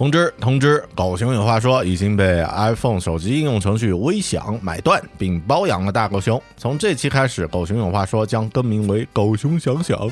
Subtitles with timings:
[0.00, 6.42] 通知通知，狗熊有话说已经被 iPhone 手机应用程序微享买断并包养了大狗熊。
[6.56, 10.10] 从这期开始，狗熊有话说将更名为狗熊想想。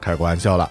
[0.00, 0.68] 开个玩笑了，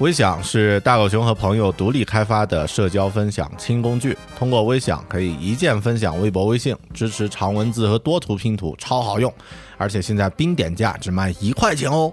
[0.00, 4.18] 微享是大狗熊和朋友独立开发的社交分享轻工具。
[4.36, 9.32] 通过微享可以一键分享微博、微信，支持长文字和多图拼图，超好用。
[9.78, 12.12] 而且现在冰点价只卖一块钱哦。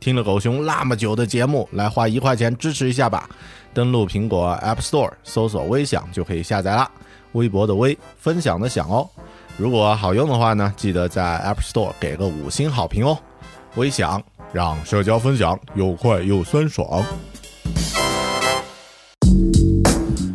[0.00, 3.28] 听了狗熊那么久的节目，来花一块钱支持一下吧。
[3.72, 6.90] 登录苹果 App Store 搜索“微享”就可以下载啦。
[7.32, 9.08] 微博的微，分享的享哦。
[9.56, 13.18] 如果好用的话呢，记得在 App Store 给个五星好评哦。
[13.74, 17.04] 微享让社交分享又快又酸爽。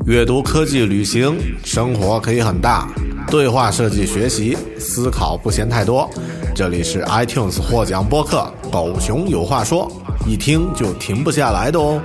[0.05, 2.87] 阅读、科技、旅行，生活可以很大。
[3.27, 6.07] 对话设计、学习、思考不嫌太多。
[6.53, 9.89] 这里是 iTunes 获奖播客《狗熊有话说》，
[10.29, 11.99] 一听就停不下来的哦。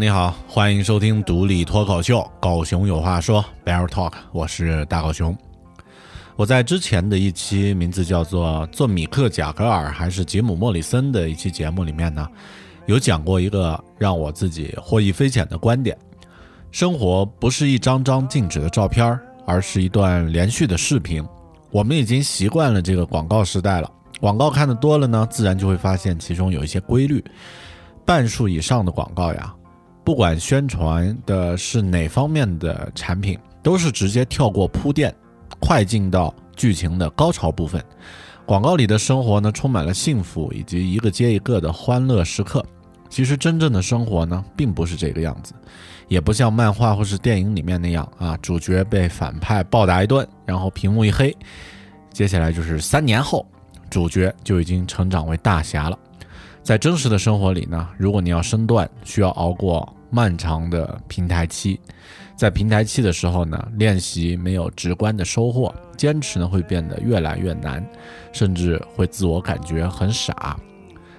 [0.00, 5.36] 你好，欢迎收听独立脱口秀《狗熊有话说》Bear Talk，我是大狗熊。
[6.36, 12.26] 我在之前的一期名字叫做《做米克贾格尔还是吉姆莫里森》的一期节目里面呢，
[12.86, 15.94] 有讲过一个让我自己获益匪浅的观点：
[16.72, 21.22] 生活不是一张张静止的照片，而是一段连续的视频。
[21.70, 27.22] 我们已经习惯了这个广告时代了，广告看得多了呢，自然就会发现其中有一些规律。
[28.06, 29.54] 半数以上的广告呀。
[30.10, 35.14] 不管宣传的是哪方面的产品，都是直接跳过铺垫，
[35.60, 37.80] 快进到剧情的高潮部分。
[38.44, 42.60] 广告里的生活呢，充满了幸福以及一个接一个的欢乐时刻。
[43.08, 45.54] 其实真正的生活呢，并不是这个样子，
[46.08, 51.32] 也不像漫画或是电影里面那样啊，主角被反派暴打一顿，然后屏幕一黑，
[52.12, 53.46] 接下来就是三年后，
[53.88, 55.96] 主角就已经成长为大侠了。
[56.64, 61.80] 在真实的生活里呢，如果你要身段，需要熬过漫长的平台期。
[62.36, 67.86] 在平台期的时候呢，练习没有直观的收获，坚持呢会变得越来越难，
[68.32, 70.56] 甚至会自我感觉很傻。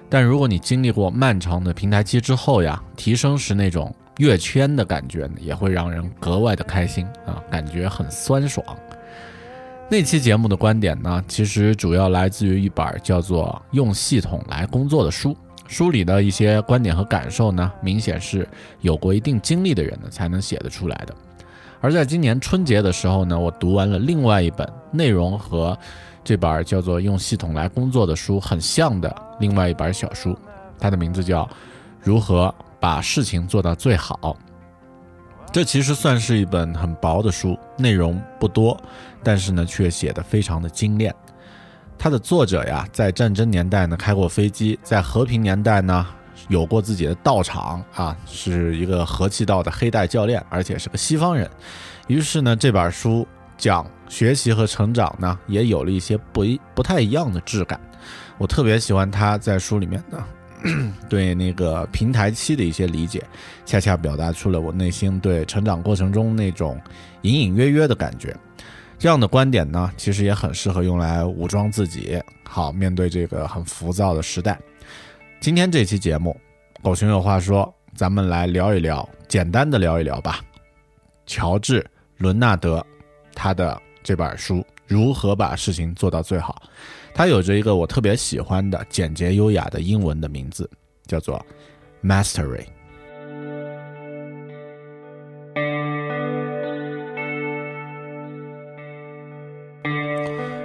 [0.10, 8.66] 但如果你经历过漫长的平台期之后呀，提升时那种跃迁的感觉呢，也会让人格外的开心啊，感觉很酸爽。
[9.90, 15.36] 那期节目的观点呢，其实主要来自于一本叫做《用系统来工作》的书，
[15.72, 18.46] 书里的一些观点和感受呢，明显是
[18.82, 21.16] 有过一定经历的人呢才能写得出来的。
[21.80, 25.76] 而在今年春节的时候呢，我读完了另外一本内容和
[26.26, 30.38] 这本叫做《用系统来工作》的书很像的另外一本小书，
[30.78, 31.46] 它的名字叫
[32.02, 34.20] 《如何把事情做到最好》。
[35.54, 38.78] 这其实算是一本很薄的书，内容不多，
[39.24, 41.16] 但是呢，却写得非常的精炼。
[42.04, 46.08] 它的作者呀，在战争年代呢开过飞机，在和平年代呢
[46.48, 51.48] 有过自己的道场啊，是一个和气道的黑带教练，而且是个西方人。
[52.08, 57.80] 于是呢，这本书讲学习和成长呢，也有了一些不一不太一样的质感。
[58.40, 60.18] 我特别喜欢他在书里面呢。
[61.10, 63.24] 对那个平台期的一些理解，
[63.66, 66.80] 恰恰表达出了我内心对成长过程中那种
[67.24, 68.36] 隐隐约约的感觉。
[69.02, 74.60] 这样的观点呢，其实也很适合用来武装自己，好面对这个很浮躁的时代。
[75.40, 76.40] 今天这期节目，
[76.84, 80.40] 狗熊有话说，咱们来聊一聊，简单的聊一聊吧。
[81.26, 81.82] 乔治·
[82.18, 82.86] 伦纳德
[83.34, 86.62] 他的这本书《如何把事情做到最好》。
[87.12, 90.70] 他有着一个我特别喜欢的简洁优雅的英文的名字，
[91.08, 91.44] 叫做
[92.04, 92.68] Mastery。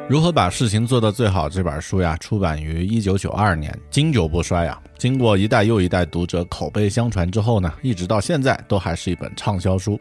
[0.09, 1.49] 如何把事情做到最好？
[1.49, 4.81] 这本书呀，出版于一九九二年，经久不衰啊。
[4.97, 9.99] 经过一代又一代读者口碑相传之后呢，一直到现在都还是一本畅销书。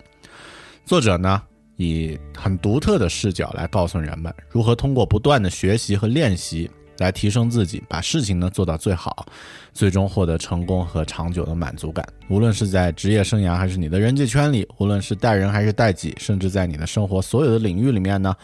[0.85, 1.41] 作者呢，
[1.77, 6.69] 以很独特的视角来告诉人们如何通过不断的学习和练习
[6.99, 9.25] 来提升自己，把事情呢做到最好，
[9.73, 12.07] 最终获得成功和长久的满足感。
[12.29, 18.35] 无论是在职业生涯，还是你的人际圈里，无论是待人还是待己，甚至在你的生活所有的领域里面呢，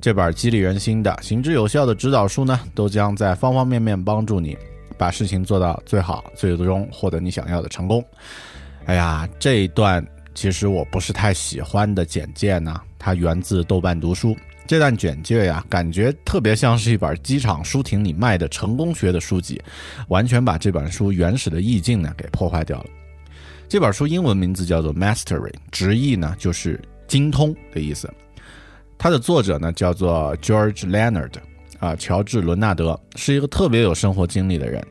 [0.00, 4.56] 这本激励人心的、行之有效的指导书呢，都将在方方面面帮助你
[4.96, 8.02] 把事情做到最好，最终获得你想要的成功。
[8.86, 10.04] 哎呀，这一段
[10.34, 14.34] 其实我不是太喜欢的简介呢，它源自豆瓣读书。
[14.66, 19.60] 这段简介呀，感觉特别像是一本机场书亭里卖的成功学的书籍，
[20.08, 22.86] 完全把这本书原始的意境呢给破坏掉了。
[23.68, 28.08] 这本书英文名字叫做《Mastery》，直译呢就是精通的意思。
[29.02, 31.32] 它的作者呢叫做 George Leonard，
[31.78, 34.86] 啊，乔治·伦纳德是一个特别有生活经历的人。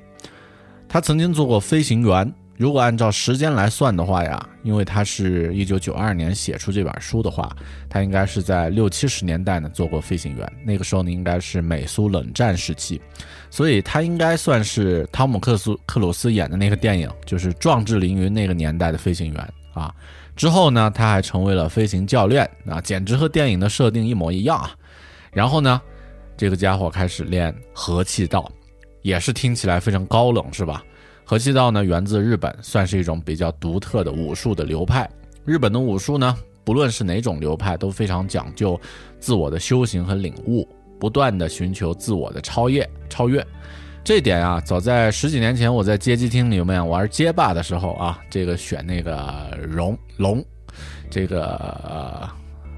[0.87, 2.33] 他曾经做过飞行员。
[2.57, 7.55] 如果按照时间来算的话呀，因为他是一九九二年写出这本书的话，
[7.87, 10.53] 他应该是在六七十年代呢做过飞行员。
[10.65, 12.99] 那个时候呢，应该是美苏冷战时期，
[13.51, 19.93] 所以他应该算是汤姆克苏克鲁斯演的那个电影，就是壮志凌云那个年代的飞行员啊。
[20.39, 24.73] 之后呢，他还成为了飞行教练啊，简直和电影的设定一模一样啊。
[25.33, 25.81] 然后呢，
[26.37, 28.49] 这个家伙开始练和气道，
[29.01, 30.81] 也是听起来非常高冷，是吧？
[31.25, 35.09] 和气道呢，源自日本，算是一种比较独特的武术的流派。
[35.43, 36.33] 日本的武术呢，
[36.63, 38.79] 不论是哪种流派，都非常讲究
[39.19, 40.65] 自我的修行和领悟，
[40.97, 42.89] 不断的寻求自我的超越。
[43.09, 43.45] 超越
[44.03, 50.43] 这点啊，早在十几年前，我在街机厅里面玩街霸的时候啊，这个选那个龙龙，
[51.11, 52.27] 这个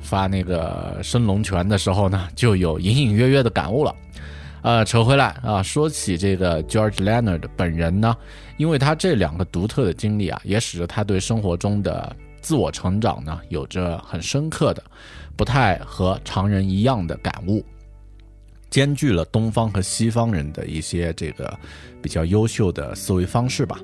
[0.01, 3.95] 发那个升龙拳的时候呢，就有隐隐约约的感悟了。
[4.61, 8.15] 呃，扯回来啊，说起这个 George Leonard 本人呢，
[8.57, 14.83] 因为他这两个独特的经历啊，也使得他对生活中的自我成长呢，有着很深刻的、
[15.37, 17.65] 不太和常人一样的感悟，
[18.71, 21.55] 兼具了东方和西方人的一些这个
[22.01, 23.77] 比较优秀的思维方式吧。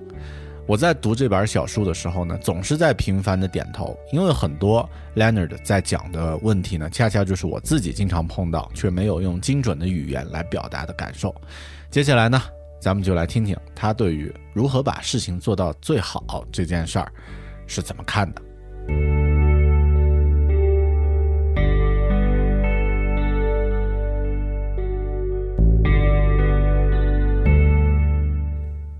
[0.65, 11.33] 我在读这本小书的时候呢，总是在频繁的点头，因为很多 Leonard 在讲的问题呢，恰恰就是我自己经常碰到却没有用精准的语言来表达的感受。
[11.89, 12.41] 接下来呢，
[12.81, 17.09] 咱们就来听听他对于如何把事情做到最好这件事儿
[17.65, 18.41] 是怎么看的。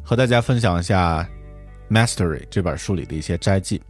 [0.07, 1.27] 和大家分享一下。
[1.89, 3.81] Mastery 这本书里的一些摘记。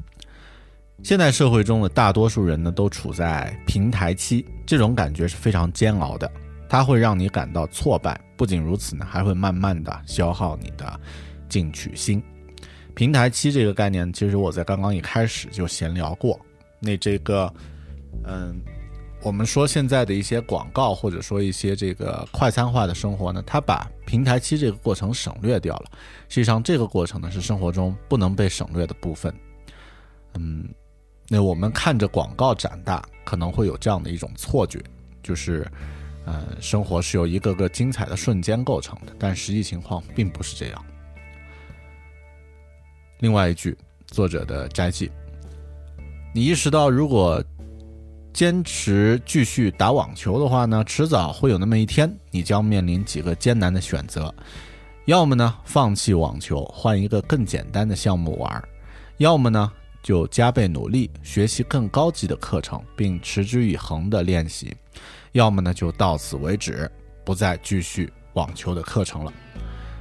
[1.04, 6.32] 现代社会中的大多数人呢，都处在平台期，这种感觉是非常煎熬的，
[6.68, 8.20] 它会让你感到挫败。
[8.36, 11.00] 不仅如此呢，还会慢慢的消耗你的
[11.50, 12.22] 进取心。
[12.96, 16.40] 平台期这个概念，其实我在刚刚一开始就闲聊过。
[16.80, 17.52] 那这个，
[18.26, 18.60] 嗯。
[19.28, 25.92] 我们说现在的一些广告，或者说一些这个快餐化的生活呢，它把平台期这个过程省略掉了。
[26.30, 29.34] 实际上，这个过程呢是生活中不能被省略的部分。
[30.36, 30.66] 嗯，
[31.28, 34.82] 那我们看着广告长大，可能会有这样的一种错觉，
[35.22, 35.70] 就是，
[36.26, 40.86] 呃，生活是由一个个精彩的瞬间构成的，但实际情况并不是这样。
[43.20, 45.12] 另外一句，作者的摘记：
[46.34, 47.44] 你意识到如果。
[48.38, 54.32] 坚持继续打网球的话呢，迟早会有那么一天，你将面临几个艰难的选择：
[55.06, 58.62] 要么呢放弃网球，换一个更简单的项目玩；
[59.18, 59.72] 要么呢
[60.04, 64.68] 就加倍努力学习更高级的课程，并持之以恒的练习；
[65.32, 66.88] 要么呢就到此为止，
[67.26, 69.34] 不再继续网球的课程了。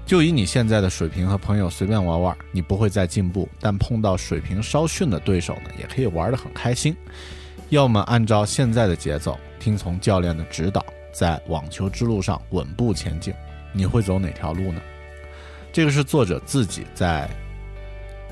[0.05, 6.95] 就以你现在的水平和朋友随便玩玩，你不会再进步，但碰到水平稍逊的对手呢，也可以玩得很开心。
[7.71, 13.35] 要么按照现在的节奏，听从教练的指导，在网球之路上稳步前进，
[13.73, 14.81] 你会走哪条路呢？
[15.73, 17.29] 这个是作者自己在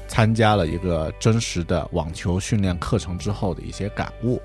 [0.07, 4.41] 参加了一个真实的网球训练课程之后的一些感悟。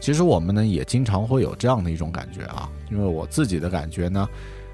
[0.00, 4.26] 其实我们呢也经常会有这样的一种感觉啊，因为我自己的感觉呢，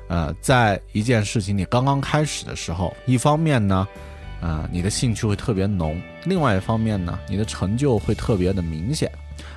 [0.09, 3.89] 呃，在一件事情你刚刚开始的时候，一方面呢，
[4.41, 9.11] 呃，你的兴趣会特别浓；另外一方面呢，你的成就会特别的明显。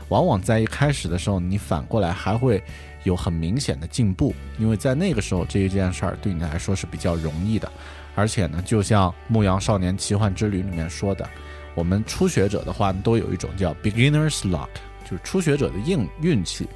[0.10, 2.62] 往往在一开始的时候，你反过来还会
[3.04, 7.72] 有很明显的进步，因为在那个时候这一件事儿对你来说是比较容易的，
[8.16, 11.28] 而且呢，就像《牧羊少年奇幻之旅》里面说的，
[11.76, 14.68] 我们初学者的话都有一种叫 beginner's luck，
[15.10, 16.68] 就是初学者的硬运气，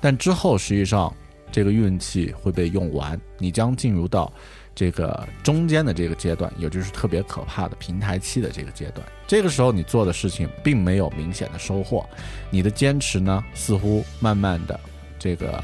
[0.00, 1.14] 但之后实际上
[1.52, 4.32] 这个运气会被用完，你将进入到。
[4.80, 9.06] 这个中间的这个阶段，也就是特别可怕的平台期的这个阶段。
[9.26, 12.08] 这个时候你做的事情并没有明显的收获，
[12.48, 14.80] 你的坚持呢似乎慢慢的
[15.18, 15.62] 这个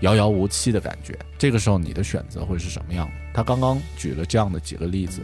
[0.00, 1.16] 遥遥无期的感觉。
[1.38, 3.12] 这个时候你的选择会是什么样的？
[3.32, 5.22] 他刚刚举了这样的几个例子，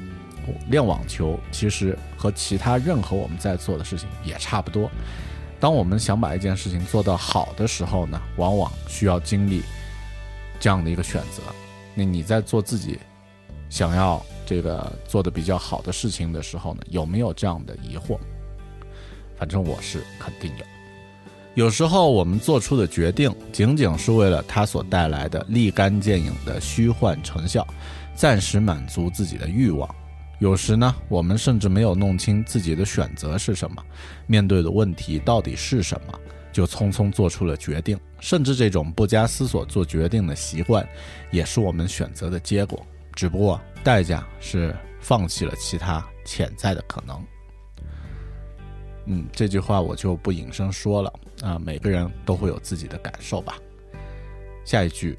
[0.71, 4.89] 练网球其实和其他任何我们在做的事情也差不多。
[5.59, 9.61] 当我们想把一件事情做到好的时候呢，往往需要经历
[10.61, 11.43] 这样的一个选择。
[11.97, 12.97] 那你在做自己
[13.75, 14.25] 想要。
[14.47, 18.19] 这个做的比较好的事情的时候呢，有没有这样的疑惑？
[19.39, 20.65] 反正我是肯定有。
[21.55, 27.67] 有时候我们做出的决定，仅仅是为了它所带来的立竿见影的虚幻成效，
[28.15, 29.89] 暂时满足自己的欲望。
[30.41, 33.83] 有时呢，我们甚至没有弄清自己的选择是什么，
[34.27, 36.13] 面对的问题到底是什么，
[36.53, 37.99] 就匆匆做出了决定。
[38.21, 40.87] 甚至这种不加思索做决定的习惯，
[41.31, 42.85] 也是我们选择的结果。
[43.15, 47.25] 只不过代价是放弃了其他潜在的可能。
[49.07, 53.59] 嗯，这句话我就不引声说了啊，每个人都会有自己的感受吧。
[54.65, 55.19] 下一句，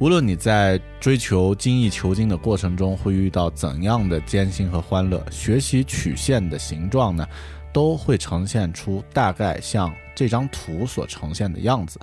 [0.00, 7.28] 无论你在追求精益求精的过程中会遇到怎样的艰辛和欢乐，学习曲线的形状呢，
[7.70, 12.00] 都会呈现出大概像这张图所呈现的样子。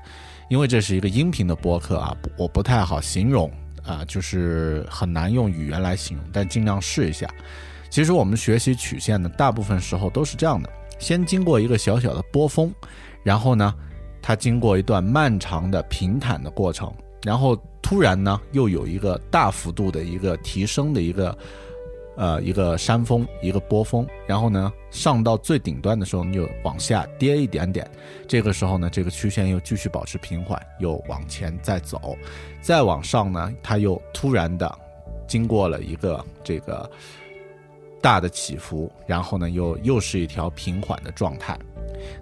[0.47, 3.51] 因为这是一个音频的播客啊，我不太好形容。
[3.83, 7.27] 啊，就是很难用语言来形容，但尽量试一下。
[7.89, 10.69] 其实我们学习曲线呢，大部分时候都是这样的：
[10.99, 12.73] 先经过一个小小的波峰，
[13.23, 13.73] 然后呢，
[14.21, 21.37] 它经过一段漫长的平坦的过程，然后突然呢，又有一个大幅度的一个提升的一个。
[22.17, 27.89] 呃，一个山峰，一个波峰，然后呢，上到最顶端的时候，你就往下跌一点点。
[28.27, 32.17] 这个时候呢，这个曲线又继续保持平缓，又往前再走，
[32.61, 34.77] 再往上呢，它又突然的
[35.25, 36.89] 经过了一个这个
[38.01, 41.57] 大的起伏，然后呢，又又是一条平缓的状态。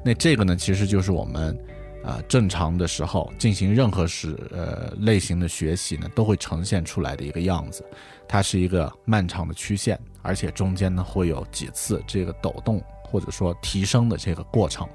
[0.03, 1.57] 那这个呢，其实就是我们
[2.03, 7.83] 啊正常的时候进行任何是呃类型的学习呢，都会呈现出来的一个样子。
[8.27, 14.87] 它是一个漫长的曲线，而且中间呢会有几次这个抖动或者说提升的这个过程。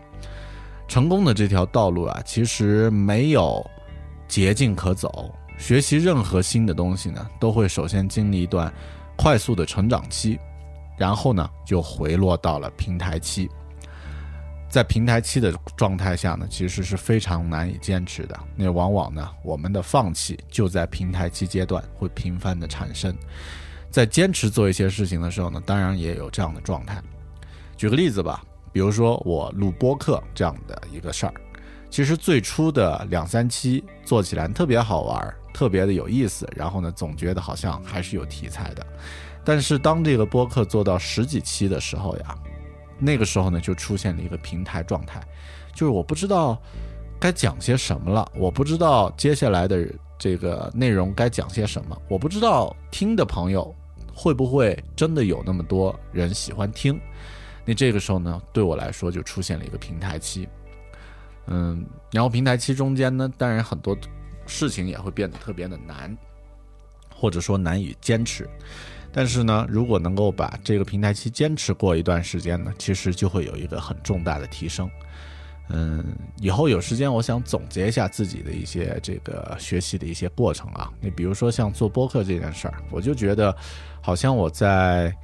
[0.87, 3.65] 成功的这条道路啊，其实没有
[4.29, 5.35] 捷径可走。
[5.59, 8.73] 学习任何新的东西呢，都会首先经历一段
[9.17, 10.39] 快速的成长期，
[10.99, 13.49] 然后呢就回落到了平台期。
[14.75, 18.37] 在平台期的状态下呢，其实是非常难以坚持的。
[18.57, 23.17] 那往往呢，我们的放弃就在平台期阶段会频繁的产生。
[23.89, 27.01] 在坚持做一些事情的时候呢，当然也有这样的状态。
[27.77, 31.35] 举个例子吧，比如说我录播客这样的一个事儿，
[31.89, 38.85] 其实最初的两三期做起来特别好玩，特别的有意思，然后呢，总觉得好像还是有题材的。
[39.45, 42.35] 但是当这个播客做到十几期的时候呀。
[42.99, 45.21] 那个时候呢，就出现了一个平台状态，
[45.75, 46.61] 就是我不知道
[47.19, 49.87] 该讲些什么了，我不知道接下来的
[50.19, 53.75] 这个内容该讲些什么，我不知道听的朋友
[54.15, 56.99] 会不会真的有那么多人喜欢听。
[57.65, 60.49] 那这个时候呢，对我来说就出现了一个平台期，
[61.47, 63.97] 嗯，然后平台期中间呢，当然很多
[64.47, 66.15] 事情也会变得特别的难，
[67.15, 68.49] 或者说难以坚持。
[69.17, 74.91] 但是呢，如果能够把这个平台期坚持过一段时间呢，其实就会有一个很重大的提升。
[75.69, 76.05] 嗯，
[76.41, 80.93] 以后有时间，我想总结一下自己的一些这个学习的一些过程啊。
[81.01, 83.57] 你比如说像做播客这件事儿，我就觉得，
[84.03, 85.15] 好像我在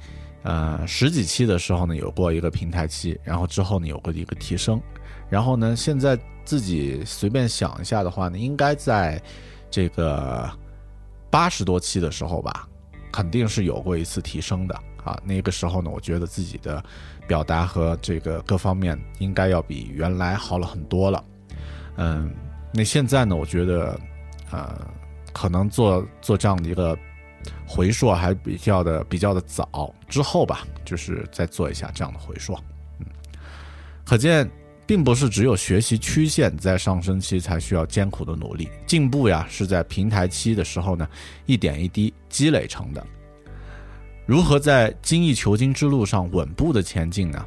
[0.43, 4.81] 呃十几期的时候呢，有过一个平台期，然后之后呢有过一个提升，
[5.29, 9.21] 然后呢现在自己随便想一下的话呢，应该在
[9.69, 10.49] 这个
[11.29, 12.67] 八十多期的时候吧。
[13.11, 15.19] 肯定是有过一次提升的啊！
[15.23, 16.83] 那个时候呢，我觉得自己的
[17.27, 21.23] 表达和这个各方面应该要比原来好了很多了。
[21.97, 22.33] 嗯，
[22.73, 23.99] 那现在呢，我觉得，
[24.51, 24.87] 呃，
[25.33, 26.97] 可能做做这样的一个
[27.67, 32.57] 回溯还比较的比较的早，之后吧，就是再做一下这样的回溯。
[32.99, 33.05] 嗯，
[34.05, 34.49] 可见。
[34.91, 41.07] 并不是只有学习曲线在上升期才需要艰苦的努力，进步呀是在平台期的时候呢，
[41.45, 43.01] 一点一滴积累成的。
[44.25, 47.41] 如何在精益求精之路上稳步的前进呢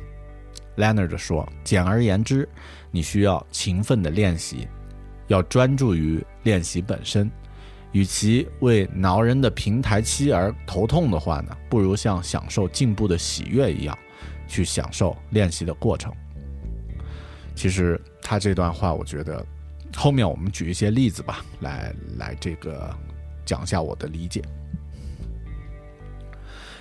[0.79, 2.49] ？Leonard 说：“简而言之，
[2.91, 4.67] 你需要勤奋的练习，
[5.27, 7.31] 要专注于练习本身。
[7.93, 13.95] 与其为挠人的平台期而头痛的话呢，不如像享受进步的喜悦一样，
[14.49, 16.11] 去享受练习的过程。”
[17.55, 19.45] 其实他这段话，我觉得
[19.97, 22.95] 后面我们举一些例子吧，来来这个
[23.45, 24.43] 讲一下我的理解。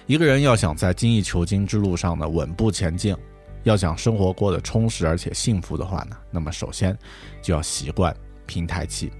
[0.05, 3.15] 一个人要想在精益求精之路上呢稳步前进，
[3.63, 6.97] 要想生活过得充实而且幸福的话呢，那么首先
[7.41, 8.15] 就要习惯
[8.45, 9.11] 平台期。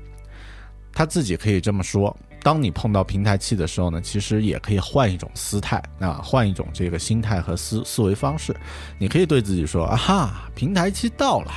[0.91, 8.53] 他自己可以这么说：，当你碰到平台期的时候呢，其实也可以换一种姿态，啊，换一种这个心态和思思维方式。
[8.99, 11.51] 你可以对自己说：，啊哈，平台期到了，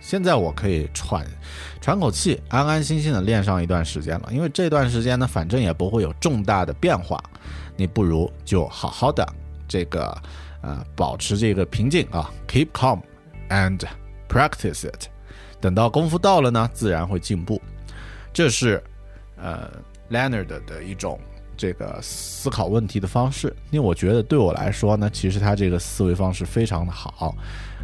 [0.00, 1.24] 现在我可以喘
[1.80, 4.28] 喘口气，安安心心的练上一段时间了。
[4.32, 7.22] 因为这段时间呢，反正也不会有重大的变化，
[7.76, 9.24] 你不如就好好的
[9.68, 10.12] 这个
[10.60, 13.00] 呃保持这个平静啊，keep calm
[13.48, 13.80] and
[14.28, 15.06] practice it。
[15.60, 17.62] 等到功夫到了呢，自然会进步。
[18.32, 18.82] 这是，
[19.36, 19.70] 呃
[20.12, 21.18] ，Leonard 的一种
[21.56, 27.34] 这个思考问题的方式，因为我觉得对我来说呢，其实他这个思维方式非常的好，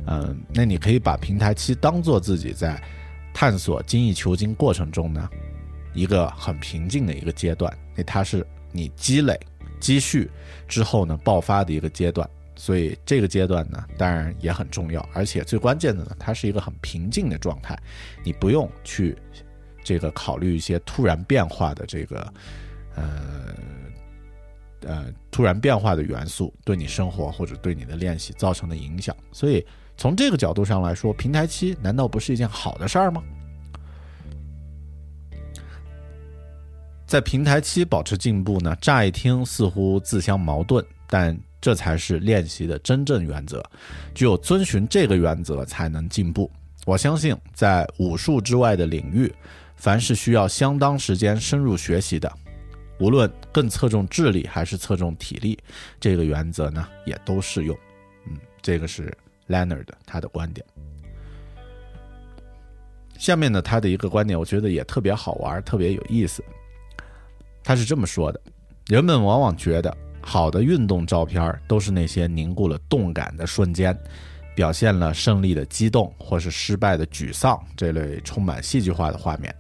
[0.07, 2.81] 嗯，那你可以把平台期当做自己在
[3.33, 5.29] 探索精益求精过程中呢
[5.95, 9.39] 一个很平静的一个阶段，那它是你积累
[9.81, 10.31] 积蓄
[10.67, 17.79] 之后呢爆发的一个阶段，所以这个阶段呢当然也很重要，而且最关键的呢，它是一个很平静的状态，
[18.25, 19.17] 你不用去。
[19.89, 22.33] 这个考虑一些突然变化的这个，
[22.95, 23.55] 呃
[24.83, 29.67] 呃突然变化的元素对你生活或者对你的练习造成的影响，所以
[29.97, 33.23] 从这个角度上来说，平台期难道不是一件好的事儿吗？
[37.07, 38.77] 在平台期保持进步呢？
[38.83, 43.65] 乍一听似乎自相矛盾，但这才是练习的真正原则。
[44.15, 46.51] 只有遵循这个原则，才能进步。
[46.85, 49.33] 我相信，在武术之外的领域。
[49.79, 52.31] 凡是需要相当时间深入学习的，
[53.01, 55.59] 无论更侧重智力还是侧重体力，
[55.99, 57.79] 这个原则呢也都适用。
[58.27, 59.17] 嗯，这个是
[59.49, 60.67] Leonard 他的观点。
[63.17, 66.45] 下面呢，他的一个观点，我觉得也特别好玩，特别有意思。
[67.63, 68.41] 他是这么说的：
[68.87, 73.97] 人们往往觉得好的运动照片都是那些凝固了动感的瞬间。
[74.55, 79.55] 表现了胜利的激动，或是失败的沮丧这类充满戏剧化的画面。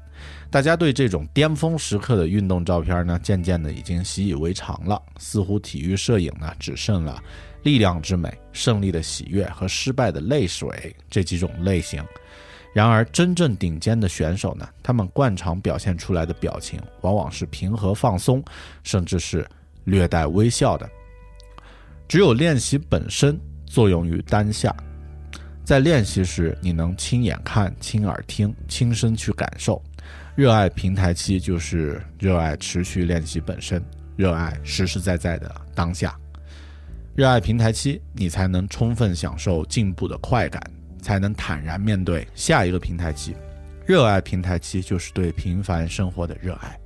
[0.50, 5.00] 大家对这种巅峰时刻的运动照片呢，渐渐的已经习以为常了。
[5.18, 7.22] 似乎体育摄影呢，只剩了
[7.64, 12.02] 力量之美、胜利的喜悦和失败的泪水这几种类型。
[12.72, 18.42] 然而，真正顶尖的选手呢，他们惯常表现出来的表情，往往是平和放松，
[18.82, 19.46] 甚至是
[19.84, 20.88] 略带微笑的。
[22.06, 24.74] 只有练习本身作用于当下。
[25.62, 29.82] 在练习时，你能亲眼看、亲耳听、亲身去感受。
[30.38, 33.82] 热爱平台期就是热爱持续练习本身，
[34.14, 36.16] 热爱实实在在的当下。
[37.16, 40.62] 热爱平台期，你才能充分享受进步的快感，
[41.02, 43.34] 才能坦然面对下一个平台期。
[43.84, 46.80] 热爱平台期就是对平凡生活的热爱。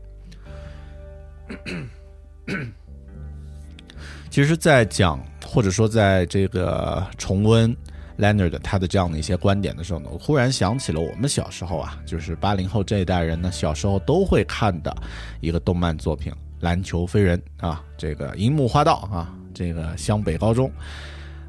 [4.30, 7.76] 其实，在讲或者说在这个重温。
[8.22, 14.96] Leonard 他的这样的一些观点的时候呢，我忽然想起了我们小时候啊，就是八零后这一代人呢，小时候都会看的
[15.40, 20.70] 一个动漫作品《篮球飞人》啊，这个樱木花道啊，这个湘北高中。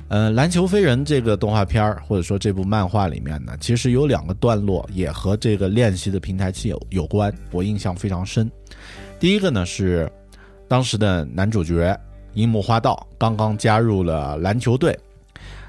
[0.07, 8.51] 呃，《篮球飞人》这个动画片儿或者说这部漫画里面呢，其实有两个段落也和这个练习的平台期有有关，我印象非常深。
[9.19, 10.11] 第一个呢是
[10.67, 11.95] 当时的男主角
[12.33, 14.97] 樱木花道刚刚加入了篮球队。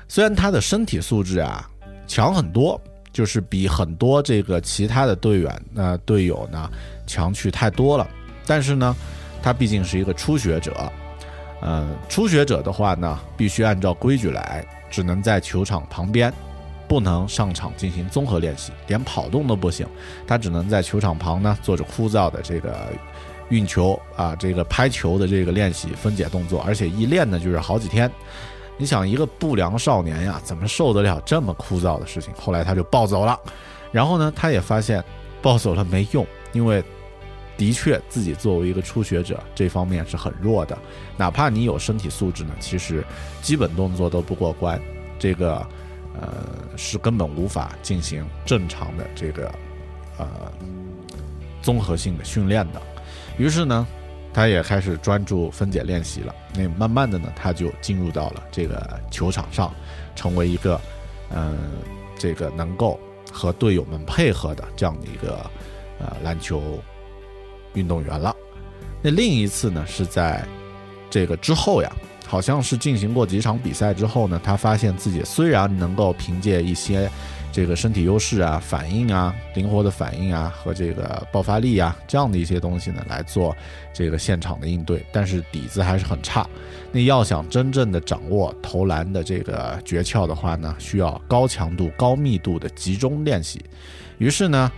[0.08, 1.68] 虽然他的身体素质啊
[2.06, 2.80] 强很多，
[3.12, 6.70] 就是比很多这个其他的队员、那队友呢
[7.06, 8.06] 强去太多了，
[8.46, 8.94] 但是呢，
[9.42, 10.92] 他毕竟是一个初学者，
[11.60, 16.32] 呃，初学者的话呢，必须按照规矩来，只能在球场旁边，
[16.86, 19.86] 不能上场进行综合练习，连跑动都不行，
[20.26, 22.92] 他只能在球场旁呢做着枯燥的这个
[23.48, 28.10] 运球啊，这个拍球的这个练习分解动作，而且一练呢就是好几天。
[28.76, 32.34] 你想一个不良少年呀，怎么受得了这么枯燥的事情？
[32.34, 33.38] 后来他就暴走了，
[33.92, 35.02] 然后呢，他也发现
[35.40, 36.82] 暴走了没用，因为
[37.56, 40.76] 的确自己作为一个初学者，这方面是很弱的。
[41.16, 43.04] 哪怕你有身体素质呢，其实
[43.40, 44.80] 基本动作都不过关，
[45.18, 45.64] 这个
[46.20, 46.44] 呃
[46.76, 49.54] 是根本无法进行正常的这个
[50.18, 50.26] 呃
[51.62, 52.82] 综合性的训练的。
[53.38, 53.86] 于是呢。
[54.34, 56.34] 他也开始专注分解练习了。
[56.52, 59.72] 那慢慢的呢，他就进入到了这个球场上，
[60.16, 60.78] 成为一个，
[61.30, 61.56] 嗯，
[62.18, 62.98] 这个能够
[63.32, 65.38] 和队友们配合的这样的一个
[66.00, 66.60] 呃篮球
[67.74, 68.34] 运动员了。
[69.00, 70.44] 那另一次呢，是在
[71.08, 71.92] 这个之后呀，
[72.26, 77.08] 好像是进行过几场比赛之后呢，他发现自己虽然能够凭借一些
[77.54, 83.56] 这个身体优势啊、反应啊、灵活的反应啊和这个爆发力啊这样的一些东西呢来做
[83.92, 86.44] 这个现场的应对，但是底子还是很差。
[86.90, 93.64] 那要想真正的掌握投篮的这个诀窍的话呢，需要高强度、高密度的集中练习。
[94.18, 94.72] 于是呢，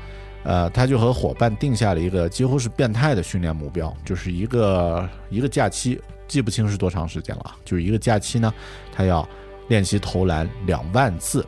[0.45, 8.53] 呃，他就和伙伴定下了一个几乎是变态的训练目标，就是一个一个假期，记不清是多长时间了，就是一个假期呢，
[8.93, 9.27] 他要
[9.69, 11.43] 练习投篮两万次，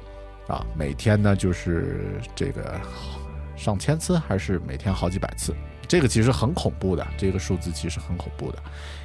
[0.48, 2.80] 啊，每天呢就是这个
[3.56, 5.54] 上千次，还是每天好几百次？
[5.86, 8.58] 这个其实很恐怖的，这个数字其实很恐怖的，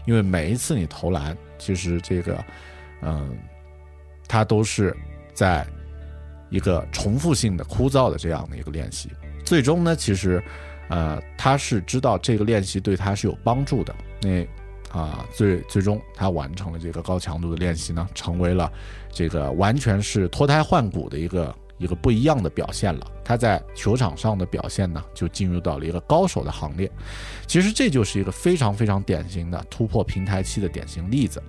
[0.06, 2.44] 因为每一次你投篮，其实这个，
[3.04, 3.38] 嗯，
[4.28, 4.96] 它都是
[5.36, 5.64] 在。
[6.50, 9.10] 一个重复性的、枯燥的这样的一个练习，
[9.44, 10.40] 最终呢，其实，
[10.88, 13.96] 呃，他是知道这个练习对他是有帮助的。
[14.22, 14.46] 那
[14.96, 18.72] 啊，最最终他完成了这个高强度的练习呢，成为了
[19.14, 21.56] 这个完全是脱胎换骨的一个。
[21.80, 26.90] 一个不一样的表现了，他在球场上的表现呢，就进入到了一个高手的行列。
[27.46, 31.44] 其实这就是一个非常非常典型的突破平台期的典型例子。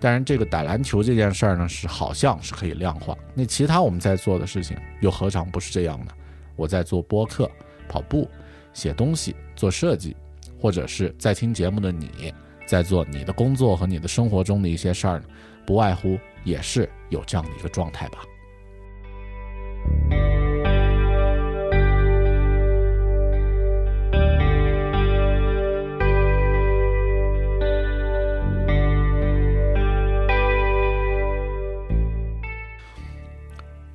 [0.00, 3.16] 当然，这个打篮球这件事儿呢，是好像是可以量化。
[3.32, 6.10] 那其他我们在做的事情，又何尝不是这样呢？
[6.56, 7.48] 我在做播客、
[7.86, 8.28] 跑步、
[8.72, 10.16] 写东西、做设计，
[10.58, 12.34] 或者是在听节目的你，
[12.66, 15.26] 在做你的工作和你的生活中的一些事儿呢，
[15.64, 18.20] 不外乎也是有这样的一个状态吧。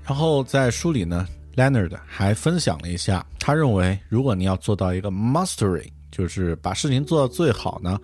[0.04, 7.98] 然后在书里呢，Leonard 还分享了一下，他认为如果你要做到一个 mastery，就是把事情做到最好呢，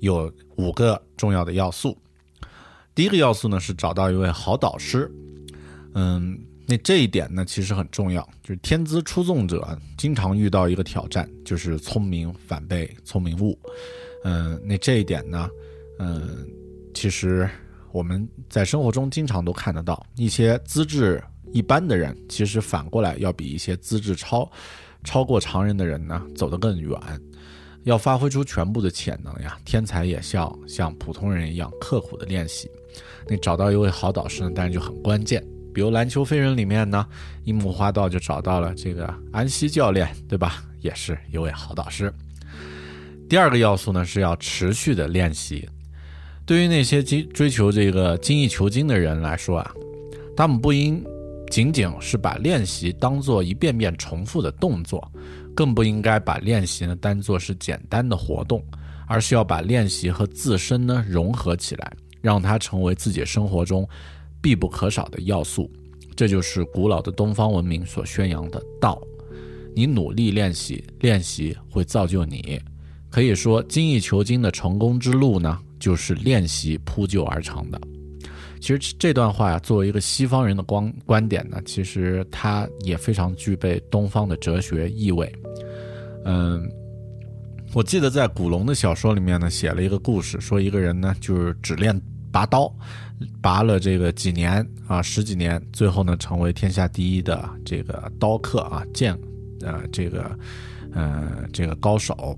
[0.00, 1.96] 有五个重要的要素。
[2.94, 5.10] 第一个要素呢是找到一位好导师，
[5.94, 6.38] 嗯。
[6.64, 8.22] 那这一点呢，其实很重要。
[8.40, 13.58] 就是天资出众者经常遇到一个挑战，就是聪明反被聪明误。
[14.22, 15.50] 嗯，那这一点呢，
[15.98, 16.46] 嗯，
[16.94, 17.50] 其实
[17.90, 24.50] 我们在生活中经常都看得到，一些资质一般的人，其实反过来要比一些资质超
[25.02, 26.96] 超过常人的人呢走得更远。
[27.82, 32.70] 要发挥出全部的潜能呀，天才也像像普通人一样刻苦的练习。
[33.28, 35.42] 那找到一位好导师呢，当然就很关键。
[35.74, 37.06] 比如篮球飞人里面呢，
[37.44, 40.62] 樱木花道就找到了这个安西教练，对吧？
[40.80, 42.12] 也是一位好导师。
[43.28, 45.66] 第二个要素呢是要持续的练习。
[46.44, 49.72] 对于那些精追求这个精益求精的人来说啊，
[50.36, 51.02] 他们不应
[51.50, 55.10] 仅仅是把练习当做一遍遍重复的动作，
[55.54, 58.62] 更不应该把练习呢当做是简单的活动，
[59.06, 63.86] 而是要把练习和自身呢融合起来，让它成为自己生活中。
[64.40, 65.70] 必不可少的要素，
[66.16, 69.00] 这就是古老的东方文明所宣扬的道。
[69.72, 72.60] 你努力练习，练习会造就你。
[73.08, 77.80] 可以说，精益求精的成功之路呢，就是练习铺就而成的。
[78.60, 85.32] 其实这段话呀，作为一个西方人的观观点呢，其实它也非常具备东方的哲学意味。
[86.24, 86.68] 嗯，
[87.72, 92.00] 我记得在古龙的小说里面呢，写了一个故事，说一个人呢，就是只练
[92.32, 92.74] 拔刀。
[93.40, 99.16] 拔了这个几年啊，十几年，最后呢，成为天下第一的这个刀客啊，剑，
[99.60, 100.36] 呃，这个，
[100.92, 102.36] 呃，这个高手。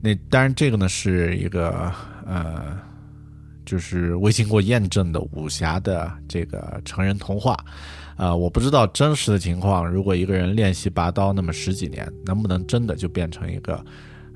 [0.00, 1.92] 那当然，这个呢是一个
[2.26, 2.76] 呃，
[3.64, 7.56] 就是未经过验证的武侠的这个成人童话。
[8.16, 9.88] 啊，我不知道真实的情况。
[9.88, 13.80] 如果一个人练习拔刀那么十几年，能不能真的就变成一个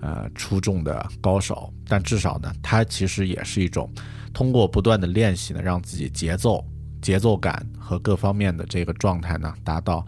[0.01, 1.73] 呃出众的高手？
[1.89, 3.93] 但至少呢，他其实也是一种。
[4.33, 6.65] 通过不断的练习呢，让自己节奏、
[7.03, 10.05] 节奏感和各方面的这个状态呢，达到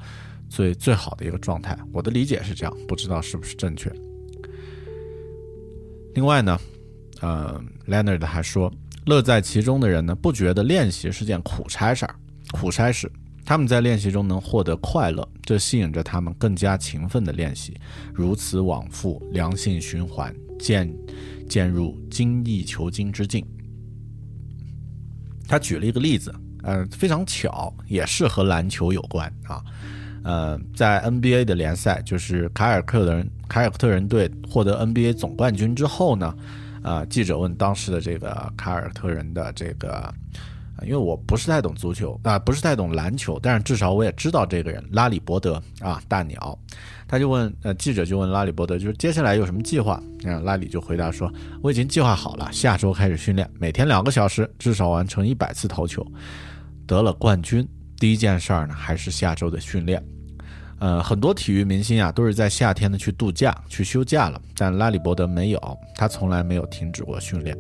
[0.48, 1.76] 最最好的一个状态。
[1.92, 3.92] 我的理解是这样，不知道是不是正确。
[6.14, 6.58] 另外呢，
[7.20, 8.70] 呃，Leonard 还说，
[9.06, 12.14] 乐在其中的人呢，不觉得练习是件苦差事儿、
[12.52, 13.10] 苦差事，
[13.44, 17.74] 他们在练习中能获得快乐，这吸引着他们更加勤奋的练习，
[18.12, 20.94] 如此往复，良性循环，渐
[21.48, 23.42] 渐入精益求精之境。
[25.48, 29.62] 他举了一个例子，呃，非常巧，也是和篮球有关啊。
[30.24, 36.34] 呃，在 NBA 的联赛，就是凯尔特人凯尔特人队获得 NBA 总冠军之后呢，
[36.82, 40.12] 呃，记者问当时的这个凯尔特人的这个。
[40.84, 46.58] 因为我不是太懂足球啊，不是太懂篮球，但是至少我也知道这个人拉里伯德啊，大鸟。
[47.08, 50.02] 他就问，呃，记者就问拉里伯德，就是接下来有什么计划？
[50.24, 51.30] 嗯，拉里就回答说，
[51.62, 56.06] 我已经计划好了，下周开始训练，每天两个小时，至少完成一百次投球。
[56.86, 57.68] 得了冠军，
[57.98, 60.02] 第一件事儿呢，还是下周的训练。
[60.78, 67.56] 呃，很多体育明星啊都是在夏天呢去度假、去休假了，但拉里伯德没有，他从来没有停止过训练。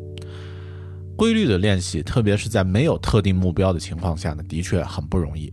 [1.16, 5.52] 规律的练习，特别是在没有特定目标的情况下呢，的确很不容易。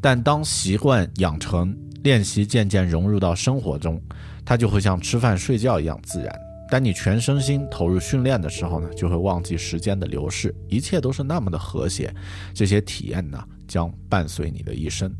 [0.00, 4.00] 但当习惯养成，练习渐渐融入到生活中，
[4.44, 6.34] 它就会像吃饭睡觉一样自然。
[6.70, 12.12] 当你全身心投入训练的时候呢，就会忘记时间的流逝，一切都是那么的和谐。
[12.52, 15.12] 这些体验呢，将伴随你的一生。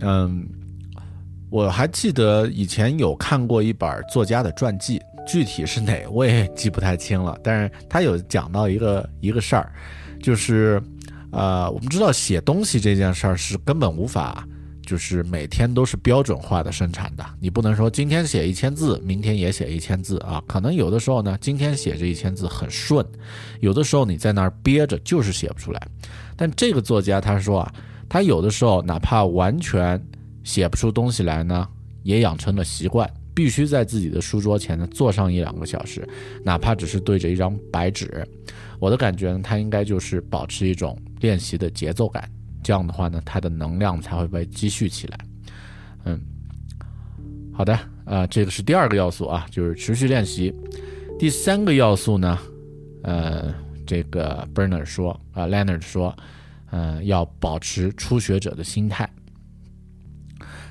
[0.00, 0.46] 嗯，
[1.48, 5.00] 我还记得以前有看过一本作家的传记。
[5.26, 9.72] 具体是哪我也记不太清了，但是他有讲到一个一个事儿，
[10.20, 10.82] 就是，
[11.30, 14.46] 呃，我们知道写东西这件事儿是根本无法，
[14.84, 23.04] 就是每天都是标准化的生产的，你不能说今天写一千字，明天也写一千字啊，可能有的时候呢，今天写这一千字很顺，
[23.60, 25.88] 有的时候你在那儿憋着就是写不出来。
[26.36, 27.74] 但这个作家他说啊，
[28.08, 30.02] 他有的时候哪怕完全
[30.42, 31.68] 写不出东西来呢，
[32.02, 33.08] 也养成了习惯。
[33.34, 36.06] 必须在自己的书桌前呢坐上一两个小时，
[36.44, 38.26] 哪怕只是对着一张白纸。
[38.78, 42.28] 我的感觉呢，他应该就是保持一种练习的节奏感，
[42.62, 45.18] 这样的话呢，他的能量才会被积蓄起来。
[46.04, 46.20] 嗯，
[47.52, 50.52] 好的，啊，这个是第二个要素啊，就是持续练习。
[51.18, 52.38] 第三个要素呢，
[53.04, 53.54] 呃，
[53.86, 56.14] 这个 Bernard 说啊，Leonard 说，
[56.70, 59.08] 嗯，要保持初学者的心态。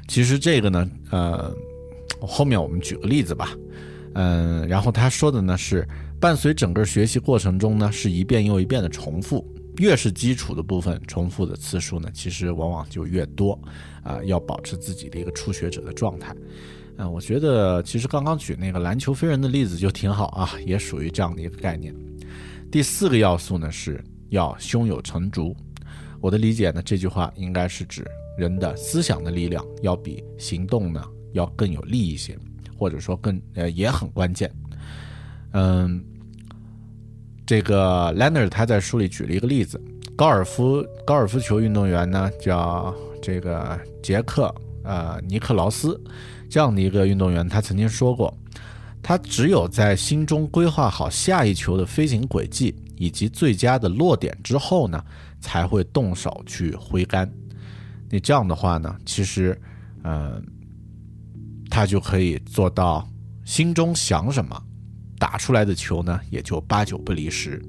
[0.08, 1.56] 其实这个呢，呃。
[2.19, 3.58] 后面我们举个例子吧，
[4.13, 5.88] 嗯，然后他说的呢是，
[6.19, 9.45] 伴随整个学习过程中呢是一遍又一遍的重复，
[9.78, 13.60] 越是基础的部分，重复的次数呢其实往往就越多，
[14.04, 16.36] 啊，要保持自己的一个初学者的状态，
[16.97, 21.95] 嗯，我觉得其实刚刚举那个篮球飞人的例子就挺好啊，也属于这样的一个概念。
[22.71, 25.56] 第四个要素呢是要胸有成竹，
[26.19, 28.06] 我的理解呢这句话应该是指
[28.38, 31.04] 人的思想的力量要比行动呢。
[31.34, 32.38] 要更有利一些，
[32.78, 34.52] 或者说更呃也很关键。
[35.54, 36.04] 嗯，
[37.46, 39.82] 这个 Leonard 他在书里举了一个例子，
[40.15, 46.00] 高尔夫高尔夫球运动员呢叫这个杰克呃尼克劳斯
[46.50, 48.34] 这样的一个运动员，他曾经说过，
[49.04, 55.04] 他只有在心中规划好下一球的飞行轨迹以及最佳的落点之后呢，
[55.39, 57.30] 才会动手去挥杆。
[58.10, 59.60] 你这样的话呢，其实
[60.04, 60.41] 嗯。
[61.72, 63.08] 他就可以做到
[63.46, 64.62] 心中想什么，
[65.18, 67.60] 打出来的球呢也就八九不离十。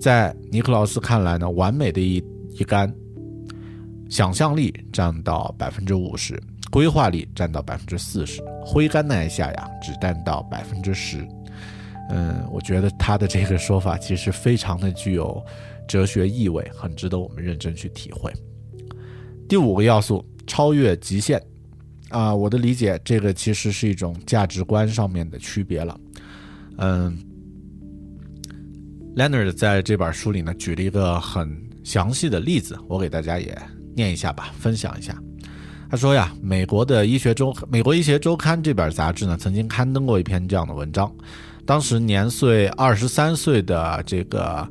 [0.00, 2.24] 在尼克劳斯看来呢，完美的一
[2.58, 2.92] 一杆，
[4.08, 11.18] 想象力占到百分之五十，规划力占到百分之四十，挥杆那一下呀只占到百分之十。
[12.10, 15.44] 嗯，我觉得他的这个说法其实非常的具有
[15.86, 18.32] 哲学意味，很值得我们认真去体会。
[19.46, 21.38] 第五个要素，超越极限。
[22.10, 26.00] 啊，我的理解，这个其实是一种价值观上面的区别了。
[26.78, 27.18] 嗯
[29.14, 33.56] ，Leonard 在这本书里呢，举了一个很详细的例子，我给大家也
[33.94, 35.20] 念一下吧，分享一下。
[35.90, 41.12] 他说呀，美国的医学周《美国医学周刊》这本杂志呢，曾经刊登过一篇这样的文章。
[41.66, 44.66] 当时年岁二十三岁的这个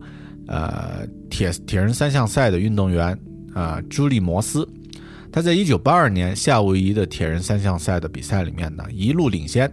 [0.48, 3.16] 呃铁铁人三项赛的运动员
[3.54, 4.68] 啊，朱利摩斯。
[5.32, 9.72] 他在一九八二年夏威夷的铁人三项赛的比赛里面呢，一路领先，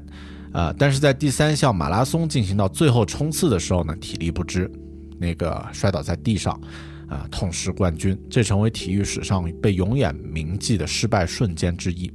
[0.52, 4.70] 啊，但是在第三项马拉松进行到最后冲刺的时候呢，体力不支，
[5.18, 6.52] 那个摔倒在地上，
[7.08, 12.12] 啊，痛失冠军，这成为体育史上被永远铭记的失败瞬间之一。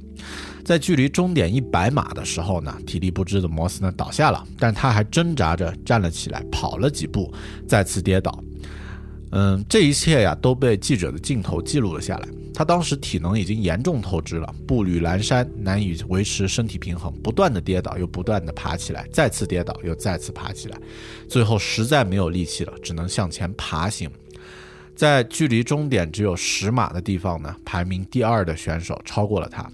[0.64, 7.32] 在距离终点一百码的时候呢，体力不支的摩斯呢倒下了，但他还挣扎着站了起来，跑了几步，
[7.66, 8.44] 再次跌倒。
[9.32, 12.28] 嗯，这一切呀都被记者的镜头记录了下来。
[12.60, 20.78] 他当时体能已经严重透支了，步履蹒跚，难以维持身体平衡，不断的跌倒，又不断的爬起来，再次跌倒，又再次爬起来，
[21.26, 24.10] 最后实在没有力气了，只能向前爬行。
[24.94, 29.66] 在距离终点只有十码的地方呢，排名第二的选手超过了他。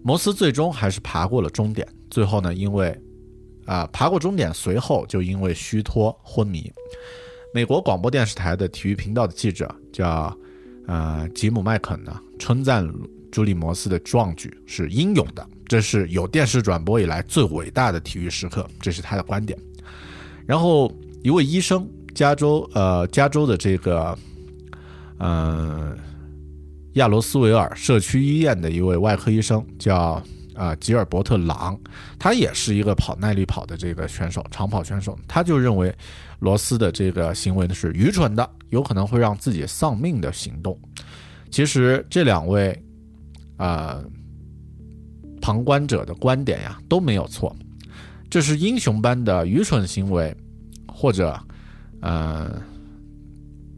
[0.00, 2.96] 摩斯最终还是爬过了终点，最后呢，因为
[3.66, 6.70] 啊爬过终点，随后就因为虚脱昏迷。
[7.52, 10.32] 美国广播电视台的体育频道的记者叫，
[10.86, 12.88] 呃，吉姆麦肯呢，称赞
[13.30, 19.58] 朱利摩斯的壮举是英勇的，这是有电视转播以来最伟大的体育时刻，这是他的观点。
[20.46, 20.92] 然后
[21.22, 24.18] 一位医生，加州呃加州的这个，
[25.18, 25.96] 呃
[26.94, 30.22] 亚罗斯维尔社区医院的一位外科医生叫。
[30.54, 31.78] 啊，吉尔伯特·朗，
[32.18, 35.18] 他也是一个跑耐力跑的这个选手，长跑选手。
[35.26, 35.94] 他就认为
[36.38, 40.78] 罗斯的这个行为呢是愚蠢的，有可能会让自己丧命的行动。
[41.50, 42.76] 其实这两位
[43.56, 44.02] 啊
[45.40, 47.54] 旁观者的观点呀都没有错，
[48.30, 50.34] 这是英雄般的愚蠢行为，
[50.88, 51.38] 或者，
[52.00, 52.62] 呃，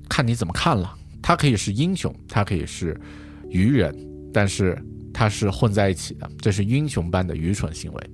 [0.08, 0.94] 看你怎么看了。
[1.22, 2.98] 他可以是英雄，他可以是
[3.50, 3.92] 愚人，
[4.32, 4.80] 但是
[5.16, 8.10] 他是混在一起的，这是英雄般的愚蠢行为。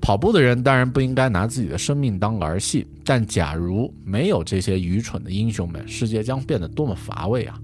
[0.00, 7.58] 跑步的人当然不应该拿自己的生命当儿戏，但假如没有这些愚蠢的英雄们，世界将变得多么乏味啊！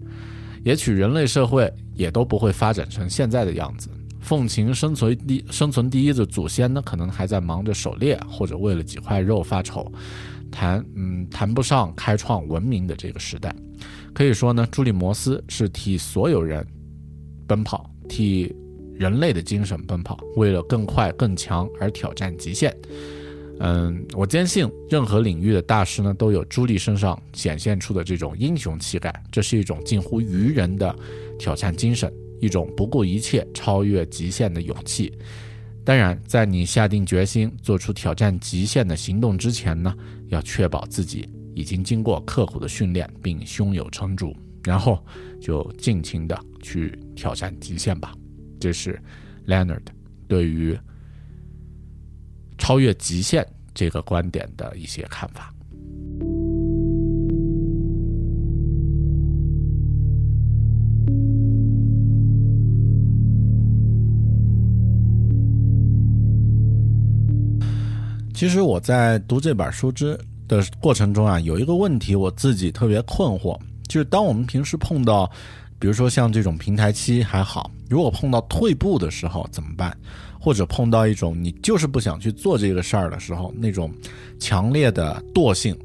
[0.64, 3.88] 也许人类社会也都不会发展成现在的样子。
[4.20, 9.90] 奉行生存第生存第一的祖先呢，可能还在忙着狩猎，或者为了几块肉发愁，
[10.50, 13.54] 谈嗯谈不上开创文明的这个时代。
[14.12, 16.66] 可以说呢，朱利摩斯是替所有人
[17.46, 18.52] 奔跑，替
[18.98, 22.76] 人类的精神奔跑，为了更快更强而挑战极限。
[23.60, 29.12] 嗯，我坚信任何领域的大师呢，都有朱莉身上显现出的这种英雄气概。
[29.30, 30.94] 这是一种近乎愚人的
[31.38, 35.12] 挑战精神，一种不顾一切超越极限的勇气。
[35.84, 39.94] 当然，在你下定决心做出挑战极限的行动之前呢，
[40.28, 45.02] 要确保自己已经经过刻苦的训练，并胸有成竹，然后
[45.40, 48.14] 就尽情的去挑战极限吧。
[48.58, 49.00] 这是
[49.46, 49.82] Leonard
[50.28, 50.78] 对于。
[52.62, 55.50] 超越极限这个观点的一些看法。
[68.34, 73.58] 其实我在读这本书之的过程中啊，有一个问题我自己特别困惑，
[73.90, 75.28] 就是当我们平时碰到，
[75.78, 79.94] 比如说像这种平台期还好，如果碰到退步的时候怎么办？
[80.38, 83.92] 或者碰到一种你就是不想去做这个事儿的时候，那种
[84.38, 85.76] 强烈的惰性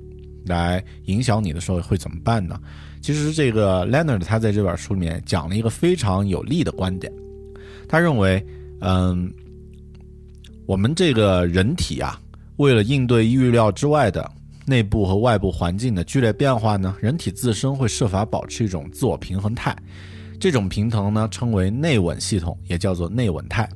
[0.46, 2.58] 来影响你的时候，会怎么办呢？
[3.02, 7.12] 其实这个 Leonard 他在这本书里面讲了一个非常有利的观点，
[7.90, 8.42] 他认为，
[8.80, 9.30] 嗯，
[10.66, 12.18] 我们这个人体啊，
[12.56, 14.32] 为了应对预料之外的
[14.66, 19.76] 内部和外部环境的剧烈变化呢，人体自身会设法保持一种自我平衡态，
[20.40, 23.70] 这种平衡呢称为内稳系统，也叫做内稳态。